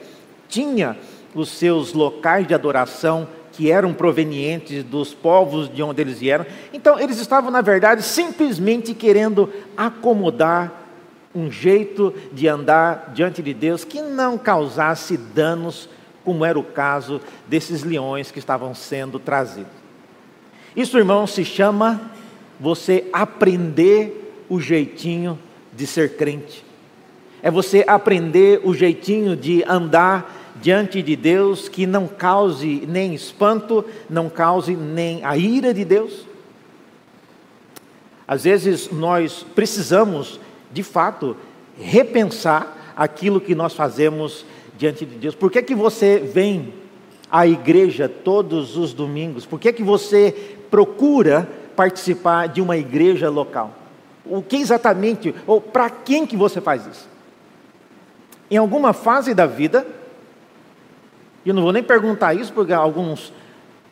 tinha 0.48 0.96
os 1.34 1.48
seus 1.48 1.92
locais 1.92 2.46
de 2.46 2.54
adoração 2.54 3.26
que 3.50 3.68
eram 3.68 3.92
provenientes 3.92 4.84
dos 4.84 5.12
povos 5.12 5.68
de 5.68 5.82
onde 5.82 6.00
eles 6.00 6.20
vieram. 6.20 6.46
Então, 6.72 7.00
eles 7.00 7.18
estavam, 7.18 7.50
na 7.50 7.62
verdade, 7.62 8.04
simplesmente 8.04 8.94
querendo 8.94 9.52
acomodar 9.76 10.77
um 11.34 11.50
jeito 11.50 12.14
de 12.32 12.48
andar 12.48 13.12
diante 13.14 13.42
de 13.42 13.52
Deus 13.52 13.84
que 13.84 14.00
não 14.00 14.38
causasse 14.38 15.16
danos, 15.16 15.88
como 16.24 16.44
era 16.44 16.58
o 16.58 16.64
caso 16.64 17.20
desses 17.46 17.82
leões 17.82 18.30
que 18.30 18.38
estavam 18.38 18.74
sendo 18.74 19.18
trazidos. 19.18 19.72
Isso, 20.74 20.98
irmão, 20.98 21.26
se 21.26 21.44
chama 21.44 22.00
você 22.58 23.06
aprender 23.12 24.44
o 24.48 24.60
jeitinho 24.60 25.38
de 25.74 25.86
ser 25.86 26.16
crente. 26.16 26.64
É 27.42 27.50
você 27.50 27.84
aprender 27.86 28.60
o 28.64 28.74
jeitinho 28.74 29.36
de 29.36 29.62
andar 29.64 30.34
diante 30.60 31.02
de 31.02 31.14
Deus 31.14 31.68
que 31.68 31.86
não 31.86 32.08
cause 32.08 32.84
nem 32.88 33.14
espanto, 33.14 33.84
não 34.10 34.28
cause 34.28 34.74
nem 34.74 35.24
a 35.24 35.36
ira 35.36 35.72
de 35.72 35.84
Deus. 35.84 36.26
Às 38.26 38.44
vezes 38.44 38.90
nós 38.90 39.46
precisamos 39.54 40.40
de 40.72 40.82
fato, 40.82 41.36
repensar 41.78 42.94
aquilo 42.96 43.40
que 43.40 43.54
nós 43.54 43.74
fazemos 43.74 44.44
diante 44.76 45.06
de 45.06 45.16
Deus. 45.16 45.34
Por 45.34 45.50
que, 45.50 45.62
que 45.62 45.74
você 45.74 46.18
vem 46.18 46.74
à 47.30 47.46
igreja 47.46 48.08
todos 48.08 48.76
os 48.76 48.92
domingos? 48.92 49.46
Por 49.46 49.58
que, 49.58 49.72
que 49.72 49.82
você 49.82 50.56
procura 50.70 51.48
participar 51.76 52.48
de 52.48 52.60
uma 52.60 52.76
igreja 52.76 53.30
local? 53.30 53.72
O 54.24 54.42
que 54.42 54.56
exatamente, 54.56 55.34
ou 55.46 55.60
para 55.60 55.88
quem 55.88 56.26
que 56.26 56.36
você 56.36 56.60
faz 56.60 56.86
isso? 56.86 57.08
Em 58.50 58.56
alguma 58.56 58.92
fase 58.92 59.34
da 59.34 59.46
vida, 59.46 59.86
e 61.44 61.48
eu 61.48 61.54
não 61.54 61.62
vou 61.62 61.72
nem 61.72 61.82
perguntar 61.82 62.34
isso, 62.34 62.52
porque 62.52 62.72
alguns, 62.72 63.32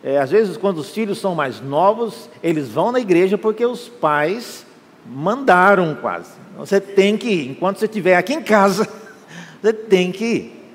é, 0.03 0.19
às 0.19 0.31
vezes, 0.31 0.57
quando 0.57 0.79
os 0.79 0.91
filhos 0.91 1.19
são 1.19 1.35
mais 1.35 1.61
novos, 1.61 2.29
eles 2.43 2.69
vão 2.69 2.93
na 2.93 3.01
igreja 3.01 3.39
porque 3.39 3.65
os 3.65 3.89
pais 3.89 4.66
mandaram 5.09 5.95
quase. 5.95 6.31
Você 6.57 6.81
tem 6.81 7.17
que 7.17 7.29
ir. 7.29 7.51
Enquanto 7.51 7.79
você 7.79 7.87
estiver 7.87 8.17
aqui 8.17 8.35
em 8.35 8.43
casa, 8.43 8.89
você 9.63 9.73
tem 9.73 10.11
que 10.11 10.25
ir. 10.25 10.73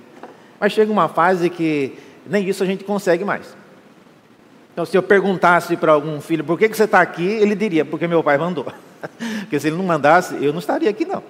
Mas 0.60 0.74
chega 0.74 0.92
uma 0.92 1.08
fase 1.08 1.50
que 1.50 1.98
nem 2.26 2.48
isso 2.48 2.64
a 2.64 2.66
gente 2.66 2.84
consegue 2.84 3.26
mais. 3.26 3.56
Então, 4.74 4.86
se 4.86 4.96
eu 4.96 5.04
perguntasse 5.04 5.76
para 5.76 5.92
algum 5.92 6.22
filho 6.22 6.44
por 6.44 6.58
que, 6.58 6.70
que 6.70 6.78
você 6.78 6.86
está 6.86 7.02
aqui, 7.02 7.26
ele 7.26 7.56
diria, 7.56 7.84
porque 7.84 8.08
meu 8.08 8.24
pai 8.24 8.38
mandou. 8.38 8.66
porque 9.42 9.60
se 9.60 9.68
ele 9.68 9.76
não 9.76 9.84
mandasse, 9.84 10.36
eu 10.42 10.54
não 10.54 10.60
estaria 10.60 10.90
aqui 10.90 11.04
não. 11.04 11.24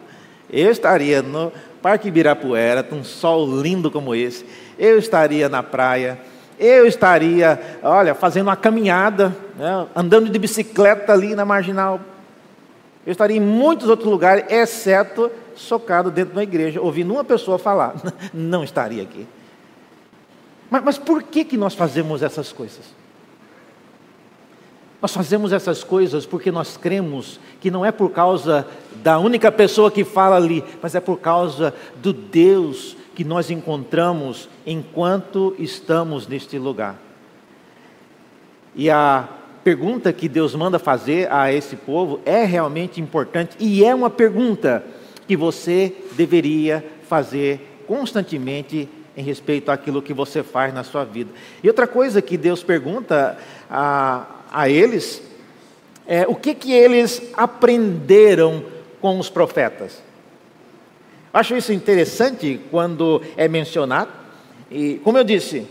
Eu 0.50 0.70
estaria 0.70 1.22
no 1.22 1.52
Parque 1.82 2.10
Ibirapuera, 2.10 2.84
com 2.84 2.98
um 2.98 3.04
sol 3.04 3.62
lindo 3.62 3.90
como 3.90 4.14
esse. 4.14 4.46
Eu 4.78 5.00
estaria 5.00 5.48
na 5.48 5.64
praia. 5.64 6.20
Eu 6.60 6.86
estaria, 6.86 7.60
olha, 7.82 8.14
fazendo 8.14 8.48
uma 8.48 8.56
caminhada, 8.56 9.36
né, 9.58 9.88
andando 9.96 10.30
de 10.30 10.38
bicicleta 10.38 11.14
ali 11.14 11.34
na 11.34 11.44
marginal 11.46 12.00
eu 13.06 13.12
estaria 13.12 13.38
em 13.38 13.42
muitos 13.42 13.90
outros 13.90 14.10
lugares, 14.10 14.46
exceto 14.50 15.32
socado 15.56 16.12
dentro 16.12 16.36
da 16.36 16.44
igreja, 16.44 16.80
ouvindo 16.82 17.14
uma 17.14 17.24
pessoa 17.24 17.58
falar. 17.58 17.96
Não 18.34 18.64
estaria 18.64 19.02
aqui. 19.02 19.28
Mas, 20.70 20.84
mas 20.84 20.98
por 20.98 21.24
que, 21.24 21.44
que 21.44 21.58
nós 21.58 21.74
fazemos 21.74 22.22
essas 22.22 22.52
coisas? 22.52 23.02
Nós 25.02 25.14
fazemos 25.14 25.52
essas 25.52 25.84
coisas 25.84 26.28
porque 26.28 26.52
nós 26.52 26.78
cremos 26.78 27.40
que 27.60 27.72
não 27.72 27.84
é 27.84 27.92
por 27.92 28.12
causa 28.12 28.68
da 28.98 29.18
única 29.18 29.52
pessoa 29.52 29.90
que 29.90 30.04
fala 30.04 30.36
ali, 30.36 30.64
mas 30.80 30.94
é 30.94 31.00
por 31.00 31.20
causa 31.20 31.74
do 31.96 32.14
Deus 32.14 32.96
que 33.16 33.24
nós 33.24 33.50
encontramos 33.50 34.48
enquanto 34.64 35.56
estamos 35.58 36.28
neste 36.28 36.60
lugar. 36.60 37.00
E 38.76 38.92
a 38.92 39.28
pergunta 39.64 40.12
que 40.12 40.28
Deus 40.28 40.56
manda 40.56 40.80
fazer 40.80 41.32
a 41.32 41.52
esse 41.52 41.76
povo 41.76 42.20
é 42.26 42.44
realmente 42.44 43.00
importante 43.00 43.56
e 43.60 43.84
é 43.86 43.94
uma 43.94 44.10
pergunta 44.10 44.84
que 45.28 45.36
você 45.36 45.96
deveria 46.14 46.84
fazer 47.08 47.84
constantemente 47.88 48.90
em 49.16 49.24
respeito 49.24 49.70
àquilo 49.70 50.02
que 50.02 50.14
você 50.14 50.42
faz 50.44 50.74
na 50.74 50.84
sua 50.84 51.04
vida. 51.04 51.32
E 51.64 51.68
outra 51.68 51.86
coisa 51.86 52.22
que 52.22 52.38
Deus 52.38 52.64
pergunta 52.64 53.38
a, 53.70 54.26
a 54.52 54.70
eles 54.70 55.22
é 56.08 56.26
o 56.28 56.36
que, 56.36 56.54
que 56.54 56.74
eles 56.74 57.22
aprenderam 57.34 58.64
com 59.00 59.20
os 59.20 59.30
profetas. 59.30 60.02
Acho 61.34 61.56
isso 61.56 61.72
interessante 61.72 62.60
quando 62.70 63.22
é 63.38 63.48
mencionado. 63.48 64.12
E, 64.70 65.00
como 65.04 65.18
eu 65.18 65.24
disse, 65.24 65.66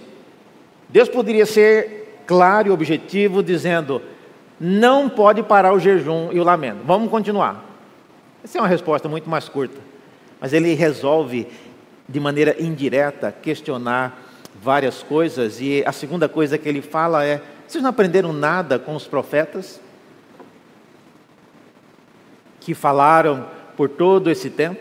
Deus 0.89 1.09
poderia 1.09 1.45
ser 1.45 2.00
claro 2.31 2.69
e 2.69 2.71
objetivo, 2.71 3.43
dizendo: 3.43 4.01
não 4.61 5.09
pode 5.09 5.43
parar 5.43 5.73
o 5.73 5.81
jejum 5.81 6.31
e 6.31 6.39
o 6.39 6.45
lamento. 6.45 6.79
Vamos 6.85 7.11
continuar. 7.11 7.65
Essa 8.45 8.59
é 8.59 8.61
uma 8.61 8.69
resposta 8.69 9.09
muito 9.09 9.29
mais 9.29 9.49
curta, 9.49 9.77
mas 10.41 10.53
ele 10.53 10.73
resolve 10.75 11.49
de 12.09 12.21
maneira 12.21 12.55
indireta 12.63 13.33
questionar 13.33 14.17
várias 14.63 15.03
coisas. 15.03 15.61
E 15.61 15.83
a 15.85 15.91
segunda 15.91 16.29
coisa 16.29 16.57
que 16.57 16.69
ele 16.69 16.81
fala 16.81 17.25
é: 17.25 17.43
vocês 17.67 17.83
não 17.83 17.91
aprenderam 17.91 18.33
nada 18.33 18.79
com 18.79 18.95
os 18.95 19.09
profetas 19.09 19.81
que 22.61 22.75
falaram 22.75 23.45
por 23.77 23.89
todo 23.89 24.31
esse 24.31 24.51
tempo? 24.51 24.81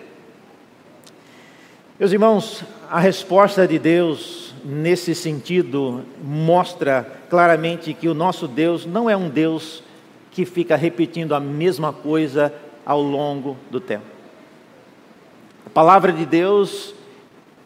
Meus 1.99 2.11
irmãos, 2.11 2.63
a 2.91 2.99
resposta 2.99 3.67
de 3.67 3.79
Deus 3.79 4.48
nesse 4.63 5.13
sentido, 5.15 6.03
mostra 6.23 7.07
claramente 7.29 7.93
que 7.93 8.07
o 8.07 8.13
nosso 8.13 8.47
Deus 8.47 8.85
não 8.85 9.09
é 9.09 9.15
um 9.15 9.29
Deus 9.29 9.83
que 10.31 10.45
fica 10.45 10.75
repetindo 10.75 11.33
a 11.33 11.39
mesma 11.39 11.91
coisa 11.91 12.53
ao 12.85 13.01
longo 13.01 13.57
do 13.69 13.79
tempo. 13.79 14.05
A 15.65 15.69
palavra 15.69 16.11
de 16.11 16.25
Deus 16.25 16.93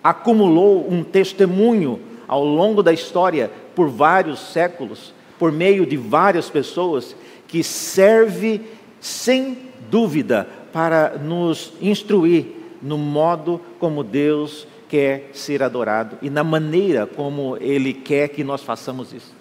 acumulou 0.03 0.87
um 0.91 1.03
testemunho 1.03 1.99
ao 2.27 2.43
longo 2.43 2.83
da 2.83 2.91
história 2.91 3.51
por 3.75 3.89
vários 3.89 4.39
séculos, 4.39 5.13
por 5.39 5.51
meio 5.51 5.85
de 5.85 5.97
várias 5.97 6.49
pessoas, 6.49 7.15
que 7.47 7.63
serve 7.63 8.61
sem 8.99 9.57
dúvida 9.89 10.47
para 10.71 11.17
nos 11.17 11.73
instruir 11.81 12.45
no 12.81 12.97
modo 12.97 13.61
como 13.79 14.03
Deus 14.03 14.67
quer 14.93 15.31
ser 15.33 15.63
adorado 15.63 16.19
e 16.21 16.29
na 16.29 16.43
maneira 16.43 17.07
como 17.07 17.57
Ele 17.59 17.95
quer 17.95 18.27
que 18.27 18.43
nós 18.43 18.61
façamos 18.61 19.11
isso. 19.11 19.33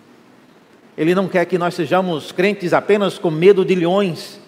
Ele 0.97 1.15
não 1.15 1.29
quer 1.29 1.45
que 1.45 1.59
nós 1.59 1.75
sejamos 1.75 2.33
crentes 2.33 2.73
apenas 2.73 3.19
com 3.19 3.31
medo 3.31 3.63
de 3.63 3.75
leões, 3.75 4.41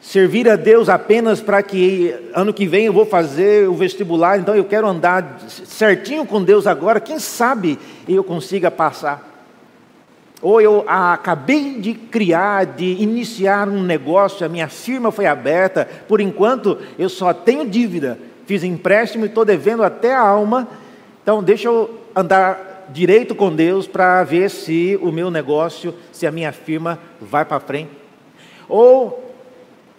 servir 0.00 0.48
a 0.48 0.56
Deus 0.56 0.88
apenas 0.88 1.40
para 1.40 1.62
que 1.62 2.12
ano 2.34 2.52
que 2.52 2.66
vem 2.66 2.86
eu 2.86 2.92
vou 2.92 3.06
fazer 3.06 3.68
o 3.68 3.74
vestibular, 3.74 4.40
então 4.40 4.52
eu 4.52 4.64
quero 4.64 4.88
andar 4.88 5.38
certinho 5.48 6.26
com 6.26 6.42
Deus 6.42 6.66
agora, 6.66 6.98
quem 6.98 7.20
sabe 7.20 7.78
eu 8.08 8.24
consiga 8.24 8.68
passar. 8.68 9.30
Ou 10.40 10.60
eu 10.60 10.84
acabei 10.88 11.78
de 11.78 11.94
criar, 11.94 12.66
de 12.66 13.00
iniciar 13.00 13.68
um 13.68 13.80
negócio, 13.80 14.44
a 14.44 14.48
minha 14.48 14.66
firma 14.66 15.12
foi 15.12 15.26
aberta, 15.26 15.88
por 16.08 16.20
enquanto 16.20 16.78
eu 16.98 17.08
só 17.08 17.32
tenho 17.32 17.64
dívida, 17.64 18.18
fiz 18.52 18.64
empréstimo 18.64 19.24
e 19.24 19.28
estou 19.28 19.46
devendo 19.46 19.82
até 19.82 20.12
a 20.12 20.20
alma, 20.20 20.68
então 21.22 21.42
deixa 21.42 21.68
eu 21.68 22.00
andar 22.14 22.86
direito 22.90 23.34
com 23.34 23.50
Deus 23.50 23.86
para 23.86 24.22
ver 24.24 24.50
se 24.50 24.98
o 25.00 25.10
meu 25.10 25.30
negócio, 25.30 25.94
se 26.12 26.26
a 26.26 26.30
minha 26.30 26.52
firma 26.52 26.98
vai 27.18 27.46
para 27.46 27.58
frente. 27.58 27.92
Ou 28.68 29.21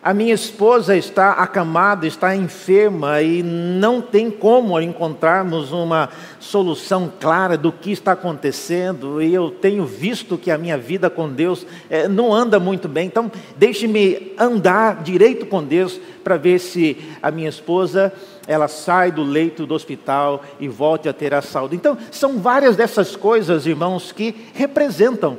a 0.04 0.14
minha 0.14 0.34
esposa 0.34 0.98
está 0.98 1.32
acamada, 1.32 2.06
está 2.06 2.36
enferma 2.36 3.22
e 3.22 3.42
não 3.42 4.02
tem 4.02 4.30
como 4.30 4.78
encontrarmos 4.82 5.72
uma 5.72 6.10
solução 6.42 7.10
clara 7.22 7.58
do 7.58 7.72
que 7.72 7.92
está 7.92 8.12
acontecendo, 8.12 9.22
e 9.22 9.34
eu 9.34 9.50
tenho 9.50 9.86
visto 9.86 10.38
que 10.38 10.52
a 10.52 10.58
minha 10.58 10.78
vida 10.78 11.10
com 11.10 11.30
Deus 11.30 11.66
é, 11.90 12.10
não 12.10 12.34
anda 12.34 12.60
muito 12.60 12.90
bem, 12.90 13.08
então 13.08 13.32
deixe-me 13.56 14.34
andar 14.38 15.02
direito 15.04 15.46
com 15.46 15.64
Deus 15.64 15.98
para 16.22 16.36
ver 16.36 16.60
se 16.60 16.98
a 17.22 17.32
minha 17.32 17.48
esposa 17.48 18.12
ela 18.46 18.68
sai 18.68 19.10
do 19.10 19.24
leito 19.24 19.66
do 19.66 19.74
hospital 19.74 20.44
e 20.60 20.68
volte 20.68 21.08
a 21.08 21.14
ter 21.14 21.34
a 21.34 21.42
saúde. 21.42 21.78
Então, 21.78 21.98
são 22.12 22.40
várias 22.40 22.76
dessas 22.76 23.16
coisas, 23.16 23.66
irmãos, 23.66 24.12
que 24.12 24.36
representam 24.54 25.38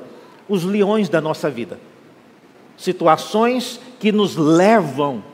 os 0.48 0.64
leões 0.64 1.10
da 1.10 1.20
nossa 1.20 1.50
vida. 1.50 1.78
Situações 2.76 3.78
que 4.04 4.12
nos 4.12 4.36
levam 4.36 5.24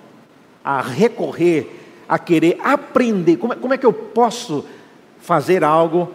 a 0.63 0.81
recorrer, 0.81 1.69
a 2.09 2.17
querer 2.21 2.57
aprender. 2.63 3.37
Como 3.37 3.53
é, 3.53 3.57
como 3.57 3.75
é 3.75 3.77
que 3.77 3.85
eu 3.85 3.93
posso 3.93 4.65
fazer 5.21 5.65
algo 5.65 6.15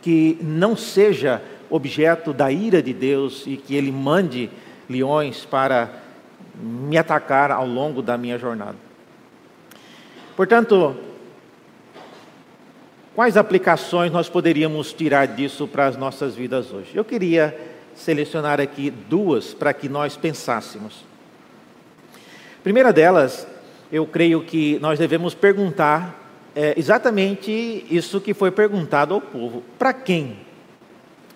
que 0.00 0.38
não 0.40 0.74
seja 0.74 1.42
objeto 1.68 2.32
da 2.32 2.50
ira 2.50 2.82
de 2.82 2.94
Deus 2.94 3.44
e 3.46 3.54
que 3.58 3.74
Ele 3.74 3.92
mande 3.92 4.48
leões 4.88 5.44
para 5.44 5.90
me 6.58 6.96
atacar 6.96 7.50
ao 7.50 7.66
longo 7.66 8.00
da 8.00 8.16
minha 8.16 8.38
jornada? 8.38 8.78
Portanto, 10.34 10.96
quais 13.14 13.36
aplicações 13.36 14.10
nós 14.10 14.26
poderíamos 14.26 14.90
tirar 14.94 15.26
disso 15.26 15.68
para 15.68 15.86
as 15.86 15.98
nossas 15.98 16.34
vidas 16.34 16.72
hoje? 16.72 16.92
Eu 16.94 17.04
queria 17.04 17.54
selecionar 17.94 18.58
aqui 18.58 18.90
duas 18.90 19.52
para 19.52 19.74
que 19.74 19.86
nós 19.86 20.16
pensássemos. 20.16 21.09
Primeira 22.62 22.92
delas, 22.92 23.46
eu 23.90 24.06
creio 24.06 24.42
que 24.42 24.78
nós 24.80 24.98
devemos 24.98 25.34
perguntar 25.34 26.20
é, 26.54 26.74
exatamente 26.76 27.86
isso 27.90 28.20
que 28.20 28.34
foi 28.34 28.50
perguntado 28.50 29.14
ao 29.14 29.20
povo: 29.20 29.62
para 29.78 29.94
quem? 29.94 30.36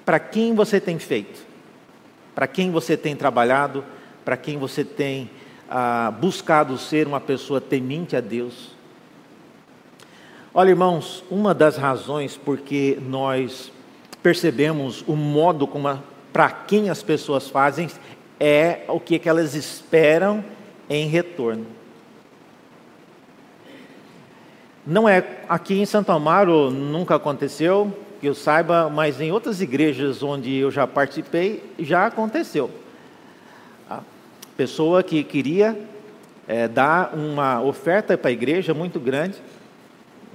Para 0.04 0.18
quem 0.18 0.54
você 0.54 0.78
tem 0.78 0.98
feito? 0.98 1.40
Para 2.34 2.46
quem 2.46 2.70
você 2.70 2.94
tem 2.94 3.16
trabalhado? 3.16 3.82
Para 4.22 4.36
quem 4.36 4.58
você 4.58 4.84
tem 4.84 5.30
ah, 5.70 6.12
buscado 6.20 6.76
ser 6.76 7.06
uma 7.06 7.20
pessoa 7.20 7.58
temente 7.58 8.14
a 8.16 8.20
Deus? 8.20 8.74
Olha, 10.52 10.70
irmãos, 10.70 11.24
uma 11.30 11.54
das 11.54 11.76
razões 11.78 12.36
porque 12.36 12.98
nós 13.00 13.72
percebemos 14.22 15.02
o 15.06 15.16
modo 15.16 15.66
como 15.66 16.02
para 16.32 16.50
quem 16.50 16.90
as 16.90 17.02
pessoas 17.02 17.48
fazem 17.48 17.88
é 18.38 18.80
o 18.88 19.00
que, 19.00 19.18
que 19.18 19.28
elas 19.28 19.54
esperam 19.54 20.44
em 20.88 21.08
retorno. 21.08 21.66
Não 24.86 25.08
é 25.08 25.24
aqui 25.48 25.80
em 25.80 25.86
Santo 25.86 26.12
Amaro, 26.12 26.70
nunca 26.70 27.14
aconteceu, 27.14 27.90
que 28.20 28.26
eu 28.26 28.34
saiba, 28.34 28.90
mas 28.90 29.20
em 29.20 29.32
outras 29.32 29.60
igrejas 29.60 30.22
onde 30.22 30.54
eu 30.54 30.70
já 30.70 30.86
participei, 30.86 31.62
já 31.78 32.06
aconteceu. 32.06 32.70
A 33.88 34.00
pessoa 34.56 35.02
que 35.02 35.24
queria 35.24 35.78
é, 36.46 36.68
dar 36.68 37.14
uma 37.14 37.62
oferta 37.62 38.16
para 38.18 38.28
a 38.28 38.32
igreja 38.32 38.74
muito 38.74 39.00
grande 39.00 39.36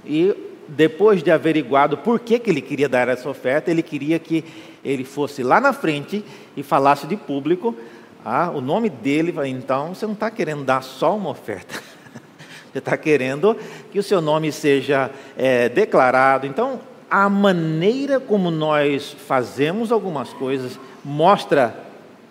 e 0.04 0.34
depois 0.66 1.22
de 1.22 1.30
averiguado 1.30 1.98
por 1.98 2.20
que, 2.20 2.38
que 2.38 2.50
ele 2.50 2.60
queria 2.60 2.88
dar 2.88 3.08
essa 3.08 3.28
oferta, 3.28 3.70
ele 3.70 3.82
queria 3.82 4.18
que 4.18 4.44
ele 4.84 5.04
fosse 5.04 5.42
lá 5.42 5.60
na 5.60 5.72
frente 5.72 6.24
e 6.56 6.62
falasse 6.62 7.06
de 7.06 7.16
público 7.16 7.76
ah, 8.24 8.50
o 8.50 8.60
nome 8.60 8.88
dele. 8.88 9.34
Então, 9.46 9.94
você 9.94 10.06
não 10.06 10.14
está 10.14 10.30
querendo 10.30 10.64
dar 10.64 10.82
só 10.82 11.16
uma 11.16 11.30
oferta, 11.30 11.74
você 12.72 12.78
está 12.78 12.96
querendo 12.96 13.56
que 13.90 13.98
o 13.98 14.02
seu 14.02 14.20
nome 14.20 14.52
seja 14.52 15.10
é, 15.36 15.68
declarado. 15.68 16.46
Então, 16.46 16.80
a 17.10 17.28
maneira 17.28 18.20
como 18.20 18.50
nós 18.50 19.12
fazemos 19.26 19.90
algumas 19.90 20.32
coisas 20.32 20.78
mostra 21.04 21.74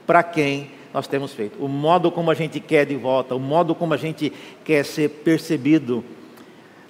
para 0.07 0.23
quem 0.23 0.71
nós 0.93 1.05
temos 1.05 1.33
feito, 1.33 1.63
o 1.63 1.67
modo 1.67 2.11
como 2.11 2.31
a 2.31 2.33
gente 2.33 2.59
quer 2.59 2.85
de 2.85 2.95
volta, 2.95 3.35
o 3.35 3.39
modo 3.39 3.75
como 3.75 3.93
a 3.93 3.97
gente 3.97 4.33
quer 4.63 4.83
ser 4.83 5.09
percebido 5.09 6.03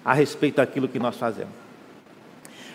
a 0.06 0.14
respeito 0.14 0.56
daquilo 0.56 0.88
que 0.88 1.00
nós 1.00 1.18
fazemos. 1.18 1.52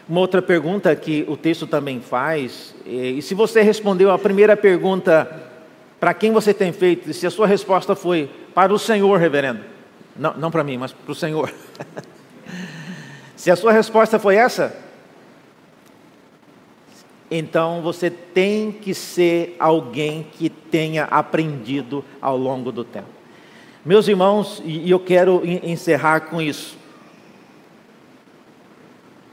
Uma 0.07 0.20
outra 0.20 0.43
pergunta 0.43 0.95
que 0.95 1.25
o 1.27 1.37
texto 1.37 1.66
também 1.66 1.99
faz, 1.99 2.75
e 2.85 3.22
se 3.22 3.35
você 3.35 3.62
respondeu 3.62 4.11
a 4.11 4.18
primeira 4.18 4.55
pergunta, 4.55 5.54
para 5.99 6.13
quem 6.15 6.33
você 6.33 6.53
tem 6.53 6.73
feito, 6.73 7.11
e 7.11 7.15
se 7.15 7.27
a 7.27 7.31
sua 7.31 7.47
resposta 7.47 7.95
foi 7.95 8.31
para 8.55 8.73
o 8.73 8.79
Senhor, 8.79 9.19
reverendo, 9.19 9.61
não, 10.17 10.35
não 10.35 10.51
para 10.51 10.65
mim, 10.65 10.77
mas 10.77 10.93
para 10.93 11.13
o 11.13 11.15
Senhor. 11.15 11.53
se 13.37 13.51
a 13.51 13.57
sua 13.57 13.73
resposta 13.73 14.19
foi 14.19 14.37
essa, 14.37 14.77
então 17.31 17.83
você 17.83 18.11
tem 18.11 18.71
que 18.71 18.95
ser 18.95 19.57
alguém 19.59 20.27
que 20.33 20.49
tenha 20.49 21.05
aprendido 21.05 22.05
ao 22.21 22.37
longo 22.37 22.71
do 22.71 22.85
tempo. 22.85 23.09
Meus 23.85 24.09
irmãos, 24.09 24.63
e 24.65 24.91
eu 24.91 25.01
quero 25.01 25.43
encerrar 25.45 26.21
com 26.21 26.41
isso. 26.41 26.77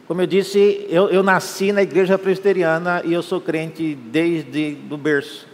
Como 0.08 0.22
eu 0.22 0.28
disse, 0.28 0.86
eu, 0.90 1.10
eu 1.10 1.24
nasci 1.24 1.72
na 1.72 1.84
igreja 1.84 2.18
presbiteriana 2.18 3.02
e 3.06 3.14
eu 3.14 3.24
sou 3.24 3.40
crente 3.40 3.96
desde 3.96 4.78
o 4.90 4.98
berço. 4.98 5.51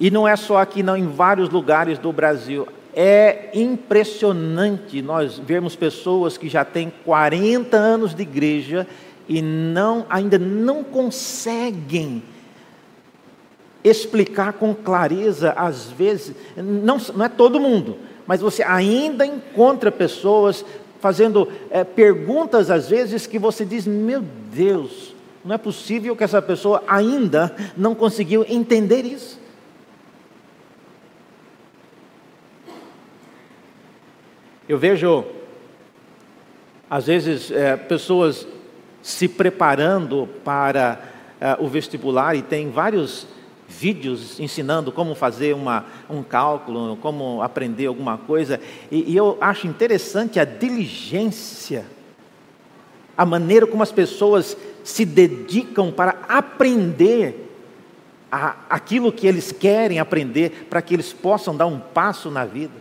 E 0.00 0.10
não 0.10 0.26
é 0.26 0.34
só 0.34 0.56
aqui, 0.56 0.82
não, 0.82 0.96
em 0.96 1.06
vários 1.06 1.50
lugares 1.50 1.98
do 1.98 2.10
Brasil. 2.10 2.66
É 2.94 3.50
impressionante 3.52 5.02
nós 5.02 5.38
vermos 5.38 5.76
pessoas 5.76 6.38
que 6.38 6.48
já 6.48 6.64
têm 6.64 6.90
40 7.04 7.76
anos 7.76 8.14
de 8.14 8.22
igreja 8.22 8.86
e 9.28 9.42
não, 9.42 10.06
ainda 10.08 10.38
não 10.38 10.82
conseguem 10.82 12.22
explicar 13.84 14.54
com 14.54 14.74
clareza, 14.74 15.52
às 15.52 15.90
vezes, 15.90 16.34
não, 16.56 16.98
não 17.14 17.24
é 17.24 17.28
todo 17.28 17.60
mundo, 17.60 17.96
mas 18.26 18.40
você 18.40 18.62
ainda 18.62 19.24
encontra 19.24 19.92
pessoas 19.92 20.64
fazendo 21.00 21.48
é, 21.70 21.82
perguntas 21.84 22.70
às 22.70 22.88
vezes 22.88 23.26
que 23.26 23.38
você 23.38 23.64
diz: 23.64 23.86
meu 23.86 24.22
Deus, 24.52 25.14
não 25.44 25.54
é 25.54 25.58
possível 25.58 26.16
que 26.16 26.24
essa 26.24 26.42
pessoa 26.42 26.82
ainda 26.86 27.54
não 27.76 27.94
conseguiu 27.94 28.44
entender 28.48 29.04
isso. 29.04 29.38
Eu 34.70 34.78
vejo, 34.78 35.24
às 36.88 37.08
vezes, 37.08 37.50
é, 37.50 37.76
pessoas 37.76 38.46
se 39.02 39.26
preparando 39.26 40.28
para 40.44 41.10
é, 41.40 41.56
o 41.58 41.66
vestibular 41.66 42.36
e 42.36 42.42
tem 42.42 42.70
vários 42.70 43.26
vídeos 43.66 44.38
ensinando 44.38 44.92
como 44.92 45.16
fazer 45.16 45.56
uma, 45.56 45.86
um 46.08 46.22
cálculo, 46.22 46.96
como 46.98 47.42
aprender 47.42 47.86
alguma 47.86 48.16
coisa, 48.16 48.60
e, 48.92 49.10
e 49.10 49.16
eu 49.16 49.36
acho 49.40 49.66
interessante 49.66 50.38
a 50.38 50.44
diligência, 50.44 51.84
a 53.18 53.26
maneira 53.26 53.66
como 53.66 53.82
as 53.82 53.90
pessoas 53.90 54.56
se 54.84 55.04
dedicam 55.04 55.90
para 55.90 56.14
aprender 56.28 57.50
aquilo 58.30 59.10
que 59.10 59.26
eles 59.26 59.50
querem 59.50 59.98
aprender, 59.98 60.68
para 60.70 60.80
que 60.80 60.94
eles 60.94 61.12
possam 61.12 61.56
dar 61.56 61.66
um 61.66 61.80
passo 61.80 62.30
na 62.30 62.44
vida. 62.44 62.79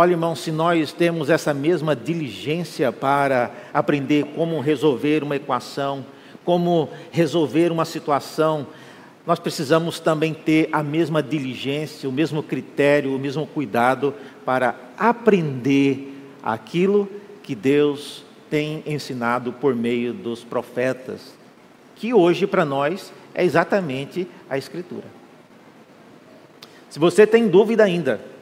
Olha, 0.00 0.12
irmão, 0.12 0.36
se 0.36 0.52
nós 0.52 0.92
temos 0.92 1.28
essa 1.28 1.52
mesma 1.52 1.96
diligência 1.96 2.92
para 2.92 3.50
aprender 3.74 4.26
como 4.26 4.60
resolver 4.60 5.24
uma 5.24 5.34
equação, 5.34 6.06
como 6.44 6.88
resolver 7.10 7.72
uma 7.72 7.84
situação, 7.84 8.64
nós 9.26 9.40
precisamos 9.40 9.98
também 9.98 10.32
ter 10.32 10.68
a 10.70 10.84
mesma 10.84 11.20
diligência, 11.20 12.08
o 12.08 12.12
mesmo 12.12 12.44
critério, 12.44 13.12
o 13.12 13.18
mesmo 13.18 13.44
cuidado 13.44 14.14
para 14.44 14.76
aprender 14.96 16.14
aquilo 16.44 17.10
que 17.42 17.56
Deus 17.56 18.24
tem 18.48 18.84
ensinado 18.86 19.52
por 19.52 19.74
meio 19.74 20.14
dos 20.14 20.44
profetas, 20.44 21.34
que 21.96 22.14
hoje 22.14 22.46
para 22.46 22.64
nós 22.64 23.12
é 23.34 23.44
exatamente 23.44 24.28
a 24.48 24.56
Escritura. 24.56 25.06
Se 26.88 27.00
você 27.00 27.26
tem 27.26 27.48
dúvida 27.48 27.82
ainda 27.82 28.37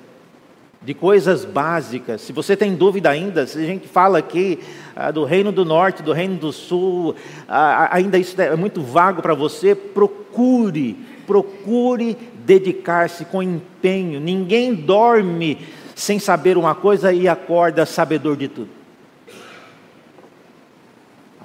de 0.87 0.95
coisas 0.95 1.45
básicas, 1.45 2.21
se 2.21 2.33
você 2.33 2.57
tem 2.57 2.77
dúvida 2.77 3.11
ainda, 3.11 3.45
se 3.45 3.59
a 3.59 3.67
gente 3.67 3.89
fala 3.89 4.19
aqui 4.19 4.61
ah, 4.95 5.11
do 5.11 5.25
Reino 5.25 5.51
do 5.51 5.65
Norte, 5.65 6.01
do 6.01 6.13
Reino 6.13 6.37
do 6.37 6.53
Sul, 6.53 7.17
ah, 7.49 7.89
ainda 7.91 8.17
isso 8.17 8.41
é 8.41 8.55
muito 8.55 8.81
vago 8.81 9.21
para 9.21 9.35
você, 9.35 9.75
procure, 9.75 10.97
procure 11.27 12.17
dedicar-se 12.45 13.25
com 13.25 13.43
empenho. 13.43 14.21
Ninguém 14.21 14.77
dorme 14.77 15.59
sem 15.93 16.21
saber 16.21 16.57
uma 16.57 16.73
coisa 16.73 17.13
e 17.13 17.27
acorda 17.27 17.85
sabedor 17.85 18.37
de 18.37 18.47
tudo. 18.47 18.71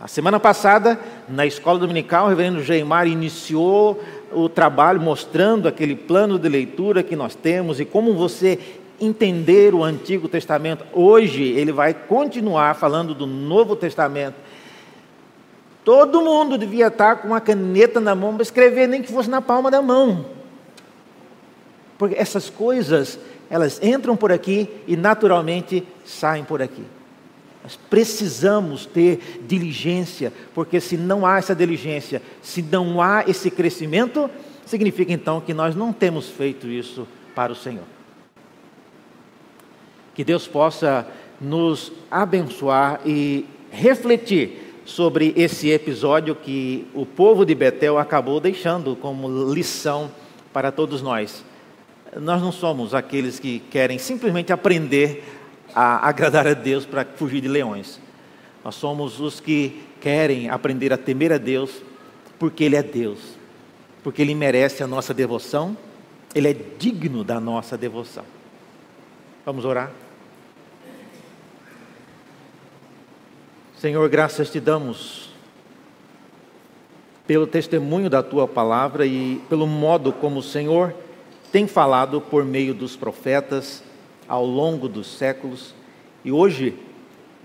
A 0.03 0.07
semana 0.07 0.39
passada, 0.39 0.99
na 1.27 1.47
escola 1.47 1.79
dominical, 1.79 2.25
o 2.25 2.29
reverendo 2.29 2.63
Geimar 2.63 3.07
iniciou 3.07 4.03
o 4.31 4.47
trabalho 4.47 5.01
mostrando 5.01 5.67
aquele 5.67 5.95
plano 5.95 6.39
de 6.39 6.47
leitura 6.47 7.03
que 7.03 7.15
nós 7.15 7.35
temos 7.35 7.79
e 7.79 7.85
como 7.85 8.13
você 8.13 8.57
entender 9.01 9.73
o 9.73 9.83
Antigo 9.83 10.29
Testamento. 10.29 10.85
Hoje 10.93 11.43
ele 11.43 11.71
vai 11.71 11.93
continuar 11.93 12.75
falando 12.75 13.15
do 13.15 13.25
Novo 13.25 13.75
Testamento. 13.75 14.35
Todo 15.83 16.21
mundo 16.21 16.57
devia 16.57 16.87
estar 16.87 17.17
com 17.17 17.27
uma 17.27 17.41
caneta 17.41 17.99
na 17.99 18.13
mão 18.13 18.33
para 18.35 18.43
escrever, 18.43 18.87
nem 18.87 19.01
que 19.01 19.11
fosse 19.11 19.29
na 19.29 19.41
palma 19.41 19.71
da 19.71 19.81
mão. 19.81 20.25
Porque 21.97 22.15
essas 22.15 22.49
coisas, 22.49 23.19
elas 23.49 23.81
entram 23.81 24.15
por 24.15 24.31
aqui 24.31 24.69
e 24.87 24.95
naturalmente 24.95 25.83
saem 26.05 26.43
por 26.43 26.61
aqui. 26.61 26.83
Nós 27.63 27.77
precisamos 27.89 28.85
ter 28.85 29.41
diligência, 29.47 30.33
porque 30.53 30.79
se 30.79 30.97
não 30.97 31.25
há 31.25 31.37
essa 31.37 31.55
diligência, 31.55 32.21
se 32.41 32.61
não 32.61 33.01
há 33.01 33.23
esse 33.27 33.51
crescimento, 33.51 34.29
significa 34.65 35.11
então 35.13 35.41
que 35.41 35.53
nós 35.53 35.75
não 35.75 35.91
temos 35.91 36.29
feito 36.29 36.67
isso 36.67 37.07
para 37.35 37.51
o 37.51 37.55
Senhor. 37.55 38.00
Que 40.21 40.25
Deus 40.25 40.47
possa 40.47 41.07
nos 41.41 41.91
abençoar 42.11 43.01
e 43.03 43.43
refletir 43.71 44.75
sobre 44.85 45.33
esse 45.35 45.71
episódio 45.71 46.35
que 46.35 46.85
o 46.93 47.07
povo 47.07 47.43
de 47.43 47.55
Betel 47.55 47.97
acabou 47.97 48.39
deixando 48.39 48.95
como 48.95 49.51
lição 49.51 50.11
para 50.53 50.71
todos 50.71 51.01
nós. 51.01 51.43
Nós 52.15 52.39
não 52.39 52.51
somos 52.51 52.93
aqueles 52.93 53.39
que 53.39 53.61
querem 53.71 53.97
simplesmente 53.97 54.53
aprender 54.53 55.23
a 55.73 56.07
agradar 56.07 56.45
a 56.45 56.53
Deus 56.53 56.85
para 56.85 57.03
fugir 57.03 57.41
de 57.41 57.47
leões. 57.47 57.99
Nós 58.63 58.75
somos 58.75 59.19
os 59.19 59.39
que 59.39 59.81
querem 59.99 60.51
aprender 60.51 60.93
a 60.93 60.97
temer 60.97 61.33
a 61.33 61.39
Deus, 61.39 61.81
porque 62.37 62.63
Ele 62.63 62.75
é 62.75 62.83
Deus, 62.83 63.17
porque 64.03 64.21
Ele 64.21 64.35
merece 64.35 64.83
a 64.83 64.87
nossa 64.87 65.15
devoção, 65.15 65.75
Ele 66.35 66.47
é 66.47 66.55
digno 66.77 67.23
da 67.23 67.39
nossa 67.39 67.75
devoção. 67.75 68.23
Vamos 69.43 69.65
orar? 69.65 69.91
Senhor, 73.81 74.07
graças 74.09 74.51
te 74.51 74.59
damos 74.59 75.31
pelo 77.25 77.47
testemunho 77.47 78.11
da 78.11 78.21
tua 78.21 78.47
palavra 78.47 79.07
e 79.07 79.41
pelo 79.49 79.65
modo 79.65 80.13
como 80.13 80.37
o 80.37 80.43
Senhor 80.43 80.93
tem 81.51 81.65
falado 81.65 82.21
por 82.21 82.45
meio 82.45 82.75
dos 82.75 82.95
profetas 82.95 83.83
ao 84.27 84.45
longo 84.45 84.87
dos 84.87 85.07
séculos. 85.07 85.73
E 86.23 86.31
hoje 86.31 86.77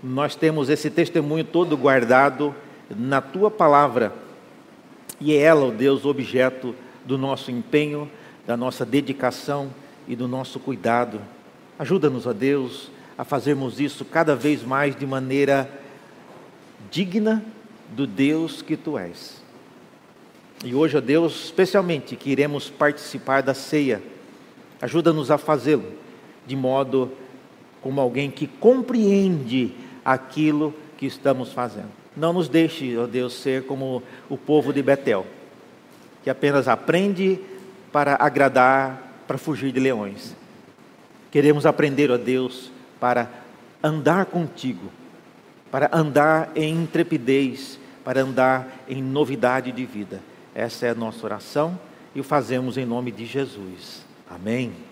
nós 0.03 0.35
temos 0.35 0.69
esse 0.69 0.91
testemunho 0.91 1.43
todo 1.43 1.75
guardado 1.75 2.53
na 2.87 3.19
tua 3.19 3.49
palavra. 3.49 4.13
E 5.19 5.33
é 5.33 5.37
ela, 5.37 5.65
ó 5.65 5.71
Deus, 5.71 6.05
objeto 6.05 6.75
do 7.03 7.17
nosso 7.17 7.49
empenho, 7.49 8.07
da 8.45 8.55
nossa 8.55 8.85
dedicação 8.85 9.71
e 10.07 10.15
do 10.15 10.27
nosso 10.27 10.59
cuidado. 10.59 11.19
Ajuda-nos, 11.79 12.27
ó 12.27 12.31
Deus, 12.31 12.91
a 13.17 13.23
fazermos 13.23 13.79
isso 13.79 14.05
cada 14.05 14.35
vez 14.35 14.61
mais 14.61 14.95
de 14.95 15.07
maneira 15.07 15.67
digna 16.91 17.43
do 17.89 18.05
Deus 18.05 18.61
que 18.61 18.75
tu 18.77 18.97
és. 18.97 19.41
E 20.63 20.73
hoje, 20.73 20.97
ó 20.97 21.01
Deus, 21.01 21.45
especialmente 21.45 22.15
que 22.15 22.29
iremos 22.29 22.69
participar 22.69 23.41
da 23.41 23.53
ceia, 23.53 24.01
ajuda-nos 24.81 25.29
a 25.29 25.37
fazê-lo 25.37 25.93
de 26.47 26.55
modo 26.55 27.11
como 27.81 28.01
alguém 28.01 28.31
que 28.31 28.47
compreende 28.47 29.73
aquilo 30.03 30.73
que 30.97 31.05
estamos 31.05 31.51
fazendo. 31.51 31.91
Não 32.15 32.33
nos 32.33 32.49
deixe, 32.49 32.97
ó 32.97 33.05
Deus, 33.05 33.33
ser 33.33 33.65
como 33.65 34.01
o 34.27 34.37
povo 34.37 34.73
de 34.73 34.81
Betel, 34.81 35.27
que 36.23 36.29
apenas 36.29 36.67
aprende 36.67 37.39
para 37.91 38.15
agradar, 38.15 39.21
para 39.27 39.37
fugir 39.37 39.71
de 39.71 39.79
leões. 39.79 40.35
Queremos 41.29 41.65
aprender, 41.65 42.09
ó 42.09 42.17
Deus, 42.17 42.71
para 42.99 43.29
andar 43.83 44.25
contigo, 44.25 44.89
para 45.71 45.89
andar 45.91 46.51
em 46.55 46.83
intrepidez, 46.83 47.79
para 48.03 48.21
andar 48.21 48.67
em 48.87 49.01
novidade 49.01 49.71
de 49.71 49.85
vida. 49.85 50.21
Essa 50.55 50.87
é 50.87 50.89
a 50.89 50.95
nossa 50.95 51.25
oração 51.25 51.79
e 52.15 52.19
o 52.19 52.23
fazemos 52.23 52.77
em 52.77 52.85
nome 52.85 53.11
de 53.11 53.25
Jesus. 53.25 54.05
Amém. 54.29 54.86